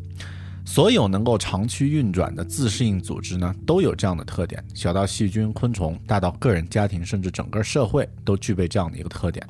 [0.66, 4.64] 所有能够长期运转的自适应组织呢，都有这样的特点。
[4.76, 9.44] 小到细菌、昆虫，大到个人、家庭，甚至整个社会，都具备这样的一个特点。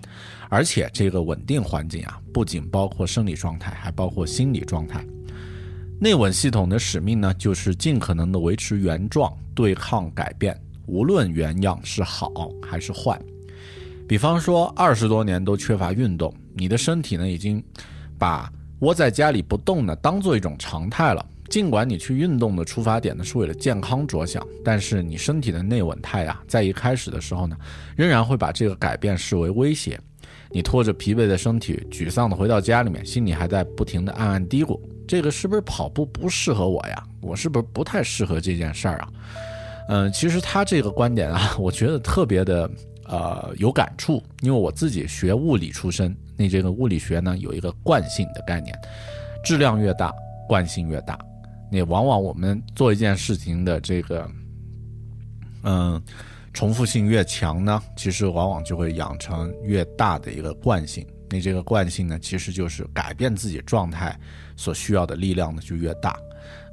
[0.48, 5.06] 而且，这个稳定环境啊，不仅包括生理状态，还包括心理状态。
[6.00, 10.58] 内稳系统的使命呢，就是尽可能的维持原状，对抗改变，
[10.90, 13.20] 无论原样是好还是坏。
[14.08, 17.64] 比方说，二十多年都缺乏运动，你的身体呢，已经
[18.18, 18.52] 把。
[18.80, 21.26] 窝在家里不动呢，当做一种常态了。
[21.50, 27.58] 尽管你去运动的出发点呢是为了健康着想，但是你身体的内稳态啊，在一开始的时候呢，
[27.98, 30.00] 仍然会把这个改变视为威胁。
[30.50, 37.04] 你拖着疲惫的身体，沮丧的回到家里面，心里还在不停的暗暗嘀咕：这个是不是跑步不适合我呀？
[37.20, 39.10] 我是不是不太适合这件事儿啊？
[39.92, 42.70] 嗯，其实他这个观点啊， 我觉得特别的
[43.06, 46.16] 呃有感触，因为我自己学物理出身。
[46.38, 48.74] 那这个物理学呢，有一个惯性的概念，
[49.44, 50.14] 质量越大，
[50.48, 51.18] 惯性越大。
[51.72, 54.30] 那往往我们做一件事情的这个，
[55.64, 56.00] 嗯，
[56.54, 61.04] 重复性越强呢，其实往往就会养成越大的一个惯性。
[61.32, 64.16] 那这个惯性呢，其实就是改变自己状态
[64.56, 66.16] 所需要的力量呢就越大。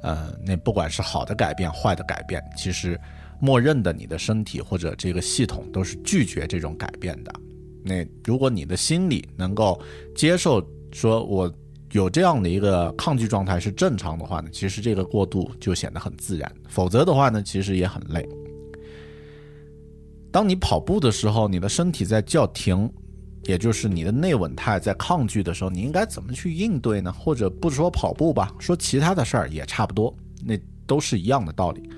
[0.01, 2.99] 呃，那不管是好的改变，坏的改变，其实
[3.39, 7.31] 默认的你的身体或者这个系统都是拒绝这种改变的。
[7.83, 9.79] 那如果你的心理能够
[10.15, 11.51] 接受，说我
[11.93, 16.51] 有这样的一个抗拒状态是正常的话呢，其实这个过渡就显得很自然。
[16.67, 18.27] 否则的话呢，其实也很累。
[20.31, 22.91] 当你跑步的时候，你的身体在叫停，
[23.47, 27.11] 也就是你的内稳态在抗拒的时候，你应该怎么去应对呢？
[27.11, 30.55] 或者不说跑步吧，说其他的事儿也差不多，那
[30.85, 31.89] 都是一样的道理。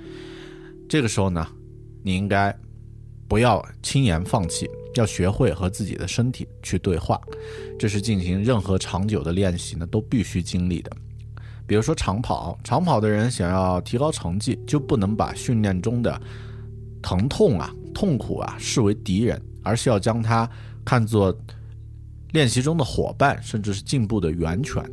[0.88, 1.46] 这个时候呢，
[2.04, 2.56] 你应该
[3.28, 4.70] 不要轻言放弃。
[4.96, 7.22] 要学会和自己的身体去对话，
[7.78, 10.92] 这是进行任何长久的练习呢都必须经历的。
[11.68, 16.20] 比如说长跑，长跑的人想要提高成绩，就不能把训练中的
[17.04, 20.50] 疼痛啊、痛苦啊视为敌人，而是要将它
[20.90, 21.38] 看作
[22.32, 24.84] 练习中的伙伴，甚至是进步的源泉。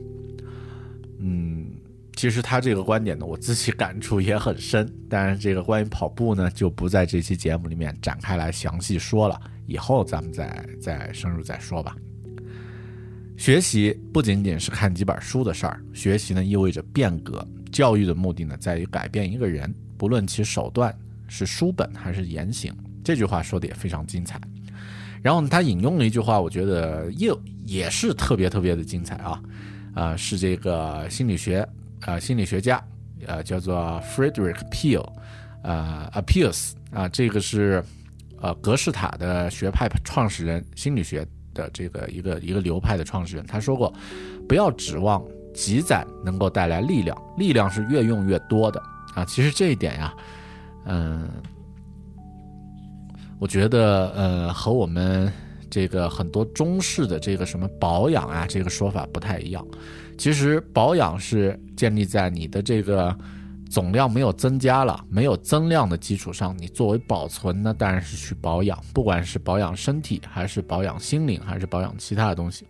[1.20, 1.72] 嗯。
[2.14, 4.90] 其实他这个观点呢，我自己感触也很深。
[5.06, 11.94] 当然，这个关于跑步呢，就不在这期节目里面展开来详细说了，以后咱们再再深入再说吧。
[13.36, 17.46] 学习不仅仅是看几本书的事儿，学习呢意味着变革。
[17.70, 20.96] 教育的目的呢，在于改变一个人，不论其手段
[21.28, 22.74] 是书本还是言行。
[23.04, 24.40] 这句话说的也非常精彩。
[25.22, 27.32] 然后呢他引用了一句话，我觉得也
[27.64, 29.42] 也是特别特别的精彩啊，
[29.94, 31.66] 啊，是这个心理学。
[32.02, 32.80] 呃心理学家，
[33.26, 35.04] 呃叫做 Frederick Peel，
[35.62, 37.82] 呃 Appeals 啊，这个是
[38.40, 43.92] 呃格式塔的学派创始人，心理学的这个一个一个流派的创始人，他说过，
[44.46, 48.80] 不要指望积攒能够带来力量，力量是越用越多的
[49.14, 49.24] 啊。
[49.24, 50.14] 其实这一点呀，
[50.84, 51.28] 嗯，
[53.38, 55.32] 我觉得呃和我们。
[55.68, 59.66] 这个很多中式的这个什么保养啊，这个说法不太一样。
[60.16, 63.14] 其实保养是建立在你的这个
[63.68, 72.64] 总量没有增加了、没有增量的基础上，你作为保存呢，当然是去保养，不管是保养身体，还是保养心灵，还是保养其他的东西。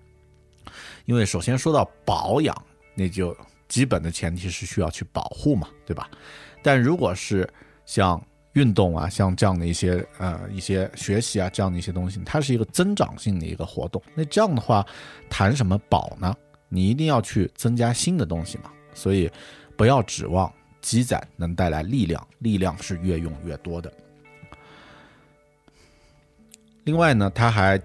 [1.05, 2.57] 因为首先说到保养，
[2.95, 3.37] 那就
[3.69, 6.11] 基本的前提是需要去保护嘛，对吧？
[6.63, 7.49] 但如果是
[7.85, 8.21] 像
[8.57, 14.03] 运动啊，像这样的一些呃一些学习啊，这样的一些东西，它是一个增长性的一个活动。
[14.15, 14.85] 那这样的话，
[15.29, 16.35] 谈什么保呢？
[16.71, 18.73] 你一定要去增加新的东西嘛。
[18.95, 19.31] 所以，
[19.77, 20.51] 不要指望
[20.81, 23.93] 积攒能带来力量，力量是越用越多的。
[26.85, 27.79] 另外呢，他还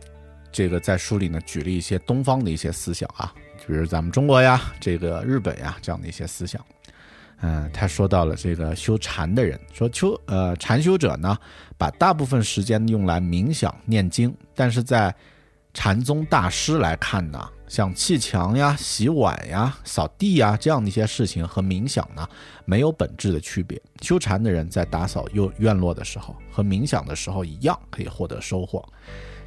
[0.53, 3.33] 这个在书里呢举了一些东方的一些思想啊，
[3.67, 6.65] 比如咱们中国呀，这个日本呀这样的一些思想。
[7.43, 11.35] 嗯，他说到了这个修禅的人，说修呃禅修者呢，
[11.75, 15.13] 把大部分时间用来冥想念经，但是在
[15.73, 22.27] 禅宗大师来看呢，像砌墙呀、洗碗呀、扫地呀这样的一些事情和冥想呢
[22.63, 23.81] 没有本质的区别。
[24.01, 28.87] 修禅的人在打扫院院落的时候和冥想的时候一样，可以获得收获。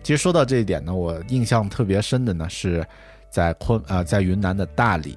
[0.03, 2.85] 其实说到这一点呢，我印象特别深的呢是
[3.31, 5.17] 在昆呃在云南的大理，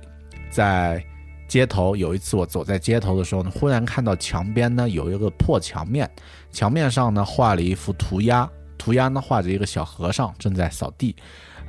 [0.51, 1.03] 在。
[1.47, 6.09] 街头有一次，我走在街头的时候呢，忽然看到墙边呢有一个破墙面，
[6.51, 11.15] 墙面上呢画了一幅涂鸦，涂鸦呢画着一个小和尚正在扫地，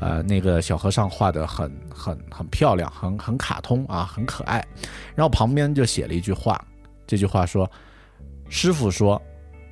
[0.00, 4.66] 呃，那个小和尚画的很很很漂亮，很很卡通啊，很可爱。
[5.14, 6.60] 然后旁边就写了一句话，
[7.06, 7.70] 这句话说
[8.50, 9.20] ：“师傅说，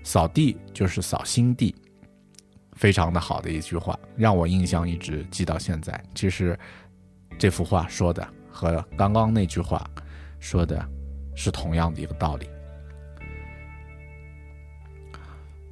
[0.04, 1.74] 扫地就是扫心地。”
[2.74, 6.00] 非常的好的一句话，让我印象一直记到现在。
[6.14, 6.56] 其实
[7.38, 8.26] 这幅画说的。
[8.56, 9.86] 和刚刚那句话
[10.40, 10.82] 说的
[11.34, 12.48] 是同样的一个道理。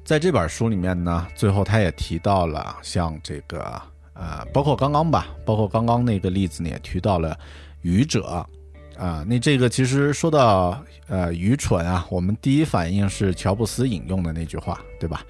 [0.03, 3.81] 在这本书里面呢，最后他也提到了像这个
[4.13, 7.35] 呃，包括刚刚吧，包括刚刚那个例子呢，也提到了
[7.81, 8.47] 愚者
[8.95, 9.25] 啊。
[9.27, 15.23] 那这个其实说到呃愚蠢啊，我们第一反应是乔布斯引用的那句话，对吧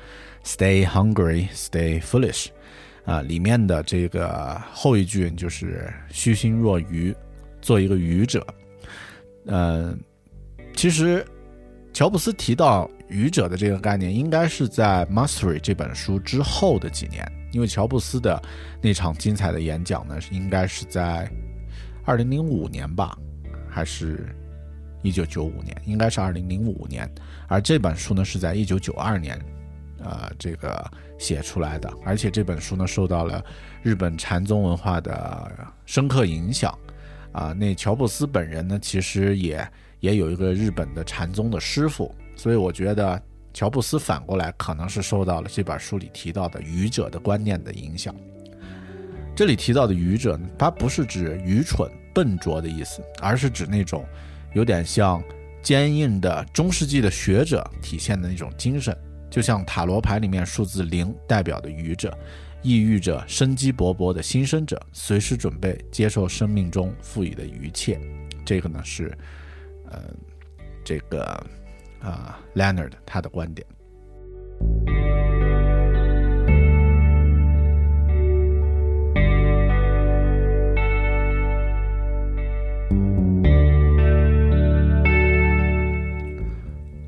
[0.44, 2.48] ？Stay hungry, stay foolish。
[3.06, 7.16] 啊，里面的这个后一句就是虚心若愚。
[7.66, 8.46] 做一个愚者，
[9.48, 10.00] 嗯，
[10.76, 11.26] 其实
[11.92, 18.40] 乔布斯提到愚者的这个概念，应该是在《Mastery》这本书之后的几年，因为乔布斯的
[18.84, 21.28] 那场精彩的演讲呢，应该是在
[22.06, 23.18] 二零零五年吧，
[23.68, 24.28] 还是
[25.02, 25.76] 一九九五年？
[25.88, 27.12] 应该是二零零五年，
[27.48, 29.42] 而这本书呢是在一九九二年，
[30.04, 30.86] 呃，这个
[31.18, 33.44] 写出来的，而且这本书呢受到了
[33.82, 35.52] 日本禅宗文化的
[35.88, 36.78] 深刻影响。
[37.36, 39.70] 啊，那乔布斯本人呢，其实也
[40.00, 43.22] 也有一个日本的禅宗的师傅，所以我觉得
[43.54, 48.16] 乔布斯反过来可能是受到了这本书里提到的愚者的观念的影响。
[49.36, 54.06] 这里提到的愚者呢，它不是指愚蠢笨拙的意思，而是指那种
[54.54, 55.22] 有点像
[55.62, 58.98] 坚硬的中世纪的学者体现的那种精神，
[59.30, 62.18] 就像塔罗牌里面数字零代表的愚者。
[62.66, 68.02] 抑郁着生机勃勃的新生者，随时准备接受生命中赋予的一切。
[68.44, 69.16] 这个呢是，
[69.92, 70.02] 呃，
[70.84, 71.22] 这个
[72.00, 73.68] 啊，Leonard 他的观点。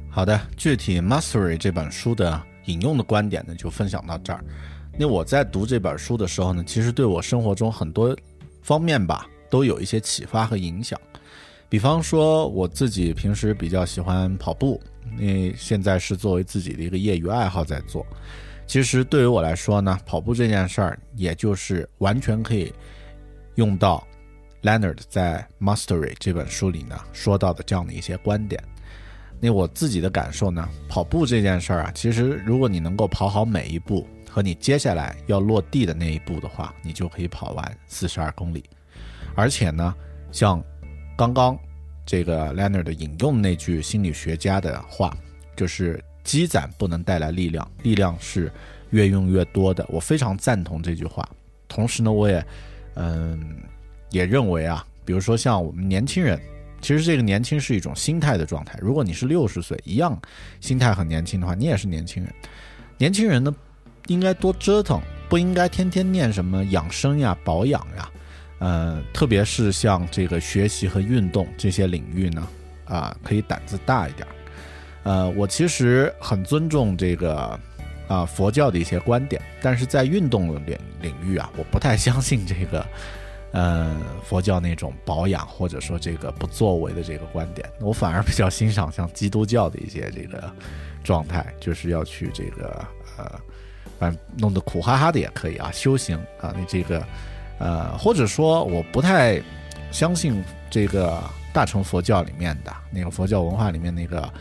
[0.08, 4.46] 好的，具体《Mastery》这本书的引用的观点呢，就分享到这儿。
[5.00, 8.18] 那我在读这本书的时候呢，其实对我生活中很多
[8.64, 11.00] 方面吧，都有一些启发和影响。
[11.70, 14.82] 比方说，我自己平时比较喜欢跑步，
[15.16, 18.04] 那现在是作为自己的一个业余爱好在做。
[18.66, 22.74] 其实对于我来说呢，跑步这件事儿，也就是完全可以
[23.54, 24.06] 用到
[24.64, 28.60] Leonard 在《Mastery》这本书里呢说到的这样的一些观点。
[29.40, 34.08] 那我自己的感受呢，跑步这件事儿啊，其实如果你能够跑好每一步。
[34.38, 38.64] 和你接下来要落地的那一步的话，你就可以跑完四十二公里。
[39.34, 39.96] 而且呢，
[40.32, 40.64] 像
[41.18, 41.58] 刚刚
[42.06, 45.12] 这个 Leonard 引用那句心理学家的话，
[45.56, 48.54] 就是积攒不能带来力量，力量是
[48.92, 49.84] 越用越多的。
[49.90, 51.28] 我非常赞同这句话。
[51.68, 52.46] 同时呢，我也
[52.94, 53.56] 嗯
[54.12, 56.40] 也认为啊，比如说像我们年轻人，
[56.80, 58.78] 其其实这个年轻是一种心态的状态。
[58.84, 60.16] 如果你是六十岁，一样
[60.62, 62.32] 心态很年轻的话，你也是年轻人。
[63.00, 63.56] 年轻人呢，
[64.08, 68.10] 应该多折腾，不应该天天念什么养生呀、保养呀。
[68.60, 72.48] 呃，特别是像这个学习和运动这些领域呢，
[72.86, 74.28] 啊，可以胆子大一点。
[75.04, 77.60] 呃，我其实很尊重这个
[78.08, 82.86] 啊佛教的一些观点，但是在运动领领域啊，我不太相信这个。
[83.54, 90.54] 呃，佛教那种保养或者说这个不作为的这个观点，我反而比较欣赏像基督教的一些这个
[91.02, 92.86] 状态，就是要去这个
[93.18, 93.40] 呃，
[94.00, 97.04] 反正弄得苦哈哈的也可以啊，修行啊，你这个
[97.60, 99.42] 呃，或者说我不太
[99.92, 101.22] 相信这个
[101.54, 104.32] 大乘佛教里面的那个佛教文化里面那个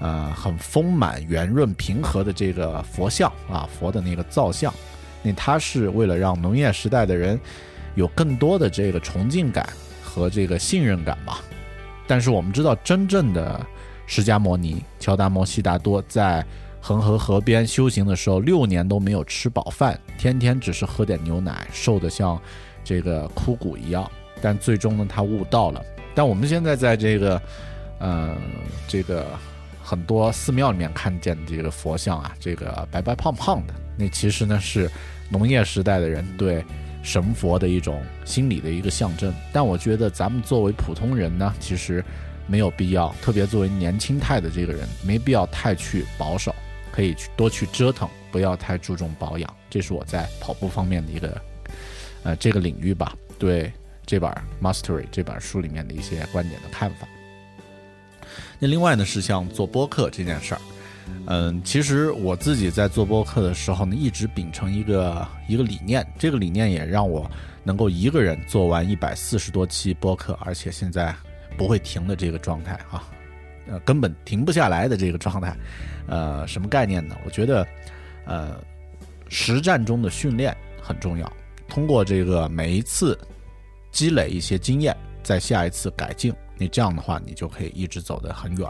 [0.00, 4.72] 呃很丰满、圆润、平和的这个佛像啊，佛的那个造像，
[5.22, 7.38] 那它是为了让农业时代的人。
[7.94, 9.68] 有更多的这个崇敬感
[10.02, 11.40] 和这个信任感吧，
[12.06, 13.60] 但是我们知道，真正的
[14.06, 16.42] 释迦牟尼乔达摩悉达多在
[16.82, 22.38] 恒河河边修行的时候，六年都没有吃饱饭，天天只是喝点牛奶，瘦得像
[22.82, 24.10] 这个枯骨一样。
[24.40, 25.80] 但最终呢，他悟道了。
[26.14, 27.40] 但我们现在在这个，
[28.00, 28.36] 呃，
[28.88, 29.28] 这个
[29.80, 34.90] 很多寺庙里面看见的这个佛像啊，这个白白胖胖的，那其实呢是
[35.30, 36.64] 农业时代的人对。
[37.04, 42.00] 神佛的一种心理的一个象征，但我觉得咱们作为普通人呢，其实
[42.46, 46.54] 没有必要，特别作为年轻态的这个人，没必要太去保守，
[46.92, 49.56] 可以去多去折腾，不要太注重保养。
[49.68, 51.42] 这是我在跑步方面的一个，
[52.22, 53.72] 呃，这个领域吧，对
[54.06, 54.30] 这本
[54.62, 57.08] 《Mastery》这本书里面的一些观点的看法。
[58.58, 60.60] 那另外呢，是像做播客这件事儿。
[61.26, 67.28] 嗯，其实我自己在做播客的时候呢，一直秉承一个一个理念，这个理念也让我
[67.64, 71.14] 能够一个人做完一百四十多期播客，而且现在
[71.56, 73.04] 不会停的这个状态啊，
[73.72, 75.56] 呃，根本停不下来的这个状态，
[76.06, 77.16] 呃，什么概念呢？
[77.24, 77.66] 我觉得，
[78.26, 78.62] 呃，
[79.30, 81.32] 实战中的训练很重要，
[81.68, 83.18] 通过这个每一次
[83.90, 88.68] 积累一些经验，在下一次改进，你这样的话，你就可以一直走得很远。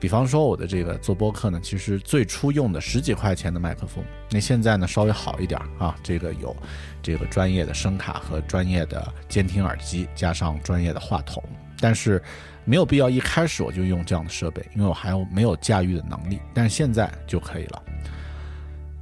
[0.00, 6.56] 比方说我的这个做播客呢，其实最初用的十几块钱的麦克风，那现在呢稍微好一点啊，这个有
[7.02, 11.42] 这个专业的声卡和专业的监听耳机，加上专业的话筒，
[11.80, 12.22] 但是
[12.68, 17.82] 没有必要一开始我就用这样的设备，因为我还有没有驾驭的能力，但是现在就可以了。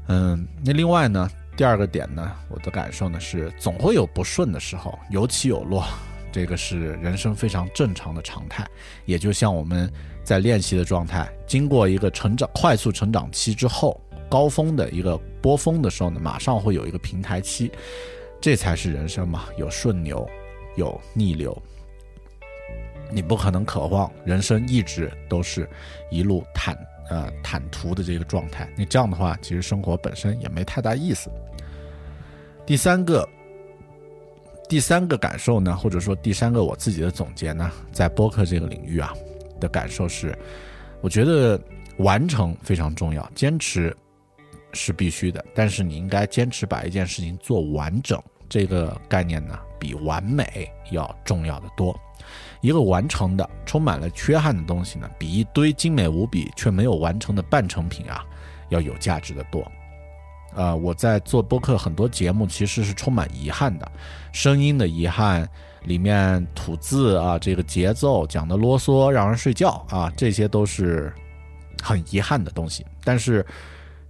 [0.07, 5.85] 嗯，那另外呢，第二个点呢，我的感受呢是总会有不顺的时候，有起有落，
[6.31, 8.65] 这个是人生非常正常的常态，
[9.05, 9.93] 也就像我们。
[10.27, 17.71] 在练习的状态，经过一个成长快速成长期之后，高峰的一个波峰的时候呢，马上会有一个平台期，
[18.41, 20.29] 这才是人生嘛，有顺流，
[20.75, 21.57] 有逆流。
[23.11, 25.69] 你不可能渴望人生一直都是
[26.11, 26.77] 一路坦
[27.09, 31.31] 呃坦途的这个状态，你这样的话，其实生活本身也没太大意思。
[32.65, 33.29] 第三个，
[34.69, 39.15] 第三个感受呢，或者说第三个我自己的总结呢，在播客这个领域啊。
[39.59, 40.37] 的感受是，
[41.01, 41.59] 我觉得
[41.97, 43.97] 完成非常重要，坚持
[44.75, 45.43] 是必须的。
[45.55, 51.99] 但是你应该坚持把一件事情做完整，这个概念呢，比完美要重要的多。
[52.61, 58.25] 一个完成的、充满了缺憾的东西呢，比一堆精美无比却没有完成的半成品啊，
[58.69, 59.67] 要有价值的多。
[60.55, 63.91] 呃，我在做播客很多节目，其实是充满遗憾的，
[64.33, 65.49] 声音的遗憾。
[65.83, 71.13] 里面吐字啊，这个节奏讲的啰嗦，让人睡觉啊，这些都是
[71.81, 72.85] 很遗憾的东西。
[73.05, 73.47] 但是，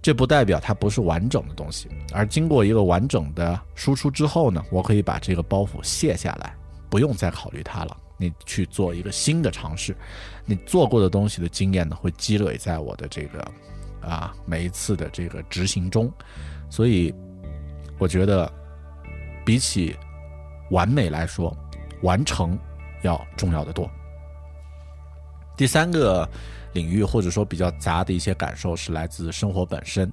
[0.01, 1.87] 这不代表它不是完整的东西。
[2.11, 6.55] 而经过一个完整的输出之后呢，我可以把这个包袱卸下来，
[6.89, 7.95] 不用再考虑它了。
[8.17, 9.95] 你去做一个新的尝试，
[10.45, 13.51] 你做过的东西的经验呢，会积累在我的这个
[14.01, 16.11] 啊每一次的这个执行中。
[16.69, 17.13] 所以，
[17.97, 18.51] 我觉得
[19.45, 19.95] 比起
[20.71, 21.55] 完美来说，
[22.01, 22.57] 完成
[23.03, 23.89] 要重要的多。
[25.55, 26.27] 第三个
[26.73, 30.11] 领域或者说比较杂的一些感受是来自生活本身。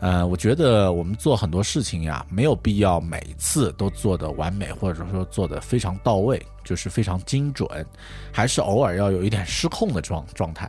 [0.00, 7.68] 呃，我觉得我们做很多事情呀，没有必要每次都做的完美，或者说做的非常到位，就是非常精准，
[8.32, 10.68] 还是偶尔要有一点失控的状状态。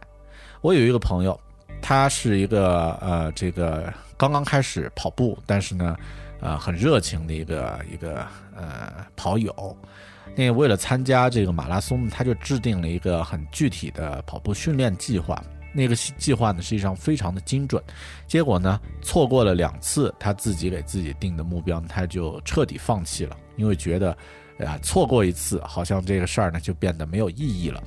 [0.60, 1.40] 我有一个朋友，
[1.82, 5.96] 他是一个呃，这个刚刚开始跑步，但是呢，
[6.42, 9.78] 呃，很热情的一个一个呃跑友。
[10.36, 15.42] 那为了参加这个马拉松，他就制定了一个很具体的跑步训练计划。
[15.74, 17.82] 那个计划呢，实际上非常的精准。
[18.28, 24.12] 结果呢，错过了两次他自己给自己定的目标，他就彻底放弃了，因为觉得
[24.60, 27.84] 啊，错过一次，好像这个事儿呢就变得没有意义了。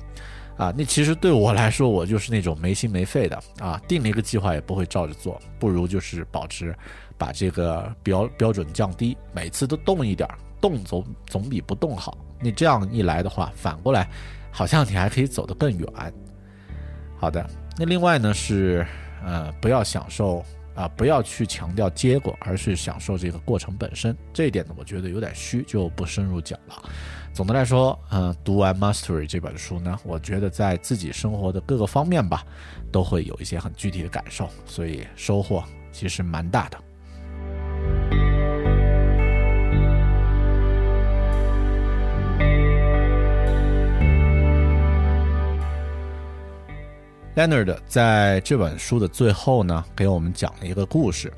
[0.57, 6.73] 啊，那其实对我来说，我就是那种没心没肺的啊，定了一个计划也不会照着做，不如就是保持
[7.17, 10.29] 把这个标标准降低，每次都动一点，
[10.61, 12.17] 动总总比不动好。
[12.39, 14.09] 你这样一来的话，反过来
[14.49, 15.87] 好像你还可以走得更远。
[17.17, 17.45] 好的，
[17.77, 18.85] 那另外呢是
[19.25, 20.45] 呃，不要享受
[20.75, 24.15] 啊，不要去强调结果，而是享受这个过程本身。
[24.33, 26.83] 这一点呢，我觉得有点虚，就不深入讲了。
[27.33, 32.43] 总的来说，嗯，读完《Mastery》这本书呢，我觉得在自己生活的各个方面吧，
[32.91, 36.77] 都会有一些很具体的感受，所以收获其实蛮大的。
[47.35, 51.31] Leonard 在这本书的最后呢，给我们讲了一个故事。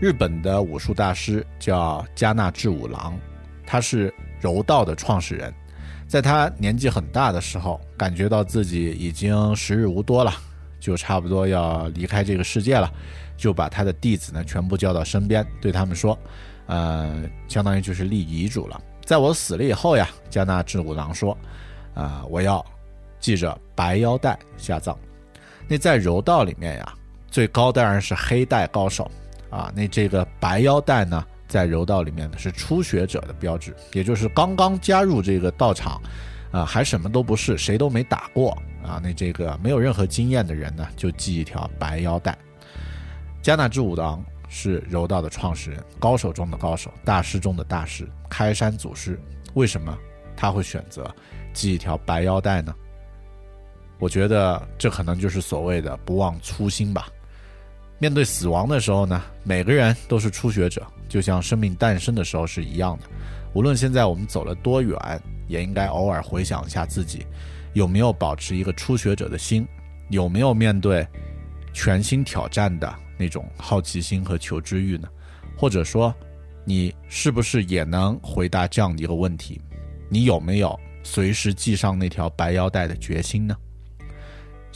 [0.00, 3.18] 日本的武术大师叫加纳志五郎，
[3.66, 4.12] 他是。
[4.38, 5.52] 柔道的创始人，
[6.06, 10.30] 在他年纪很大的时候，感觉到自己已经时日无多了，
[10.78, 12.92] 就差不多要离开这个世界了，
[13.34, 16.16] 就把他的弟子呢全部叫到身边，对他们说
[16.68, 21.36] ：“呃，相当于就是立遗嘱了，在我死了以后呀，加纳志五郎说，
[21.94, 22.64] 啊，我要
[23.26, 24.96] 系着白腰带下葬。
[25.66, 26.94] 那在柔道里面呀，
[27.28, 29.10] 最高当然是黑带高手
[29.50, 36.00] 啊，那这个白腰带呢？”在柔道里面呢，是初学者的标志，也就是刚刚加入这个道场，
[36.52, 38.50] 啊，还什么都不是，谁都没打过
[38.84, 42.36] 啊，那这个没有任何经验的人呢，就系一条白腰带。
[43.42, 49.18] 加纳之武郎是柔道的创始人，高手中的高手，大师中的大师，开山祖师。
[49.54, 49.96] 为什么
[50.36, 51.12] 他会选择
[51.54, 52.74] 系一条白腰带呢？
[53.98, 57.08] 我觉得这可能就是所谓的不忘初心吧。
[57.98, 60.86] 面对死亡的时候呢，每个人都是初学者。
[61.08, 63.04] 就像生命诞生的时候是一样的，
[63.52, 64.98] 无论现在我们走了多远，
[65.46, 67.24] 也应该偶尔回想一下自己，
[67.74, 69.64] 有没有保持一个初学者的心，
[70.10, 71.06] 有没有面对
[71.72, 75.08] 全新挑战的那种好奇心和求知欲呢？
[75.56, 76.12] 或者说，
[76.64, 79.60] 你是不是也能回答这样的一个问题？
[80.08, 83.56] 你有没有随时系上那条白腰带的决心呢？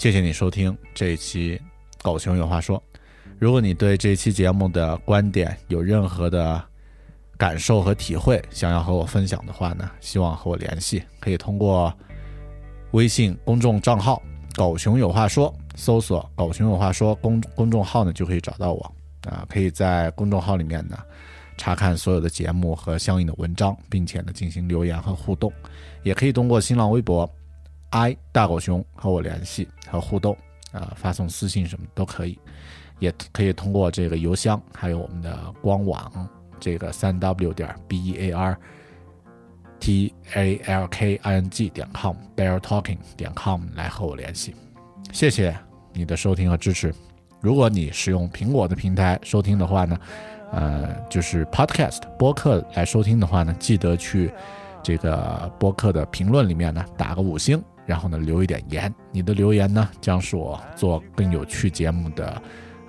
[0.00, 1.58] 谢谢你收听这一期
[2.02, 2.82] 《狗熊有话说》。
[3.38, 6.64] 如果你对这期节目的观点有任何的
[7.36, 11.92] 感受和体会，想要和我分享的话呢，希望和我联系，可以通过
[12.92, 14.22] 微信公众账号
[14.56, 18.94] “狗熊有话说”搜索“狗熊有话说”公公众号呢，就可以找到我
[19.28, 19.44] 啊。
[19.50, 20.96] 可以在公众号里面呢
[21.58, 25.52] 查看所有的节目和相应的文章，并且呢进行留言和互动，
[26.02, 27.30] 也可以通过新浪微博
[27.90, 30.36] “i 大狗熊”和我联系和互动
[30.72, 32.38] 啊，发送私信什么都可以。
[32.98, 36.28] 也可以通过这个邮箱，还有我们的官网，
[36.60, 38.58] 这个三 w 点 b e a r
[39.80, 44.54] t a l k i n g 点 com bear talking 点 com 来和我联系。
[45.12, 45.56] 谢谢
[45.94, 46.94] 你的收听和支持。
[47.40, 49.98] 如果你使用苹果的平台收听的话呢，
[50.52, 54.30] 呃，就是 podcast 播客来收听的话呢，记得去
[54.82, 58.92] 这个播客的评论里面呢打个五星，然后呢留一点言。
[59.12, 62.42] 你的留言呢，将是我做更有趣节目的。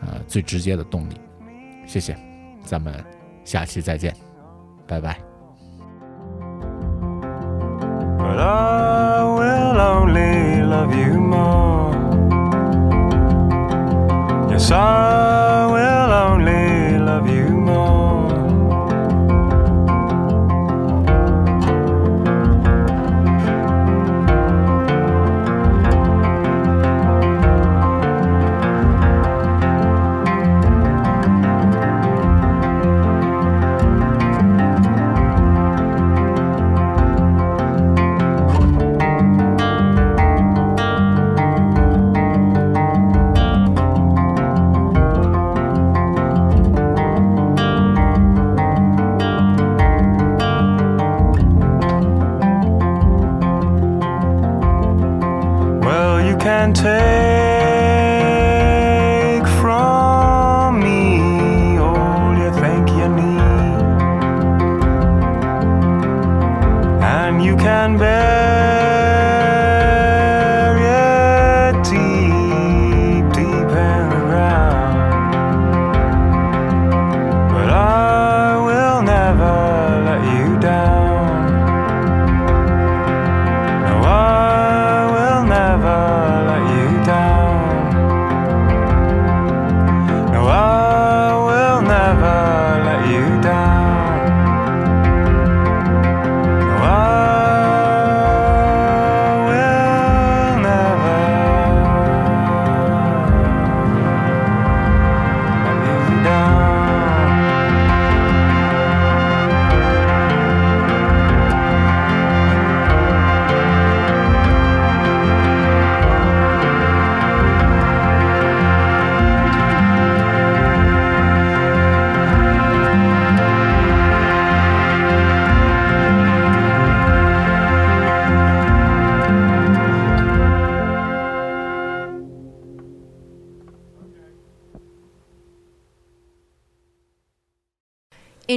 [0.03, 1.13] 呃，最直接的动力，
[1.85, 2.17] 谢谢，
[2.63, 2.91] 咱们
[3.45, 4.11] 下期再见，
[4.87, 5.15] 拜拜。
[9.77, 11.15] never let you
[14.59, 15.10] down.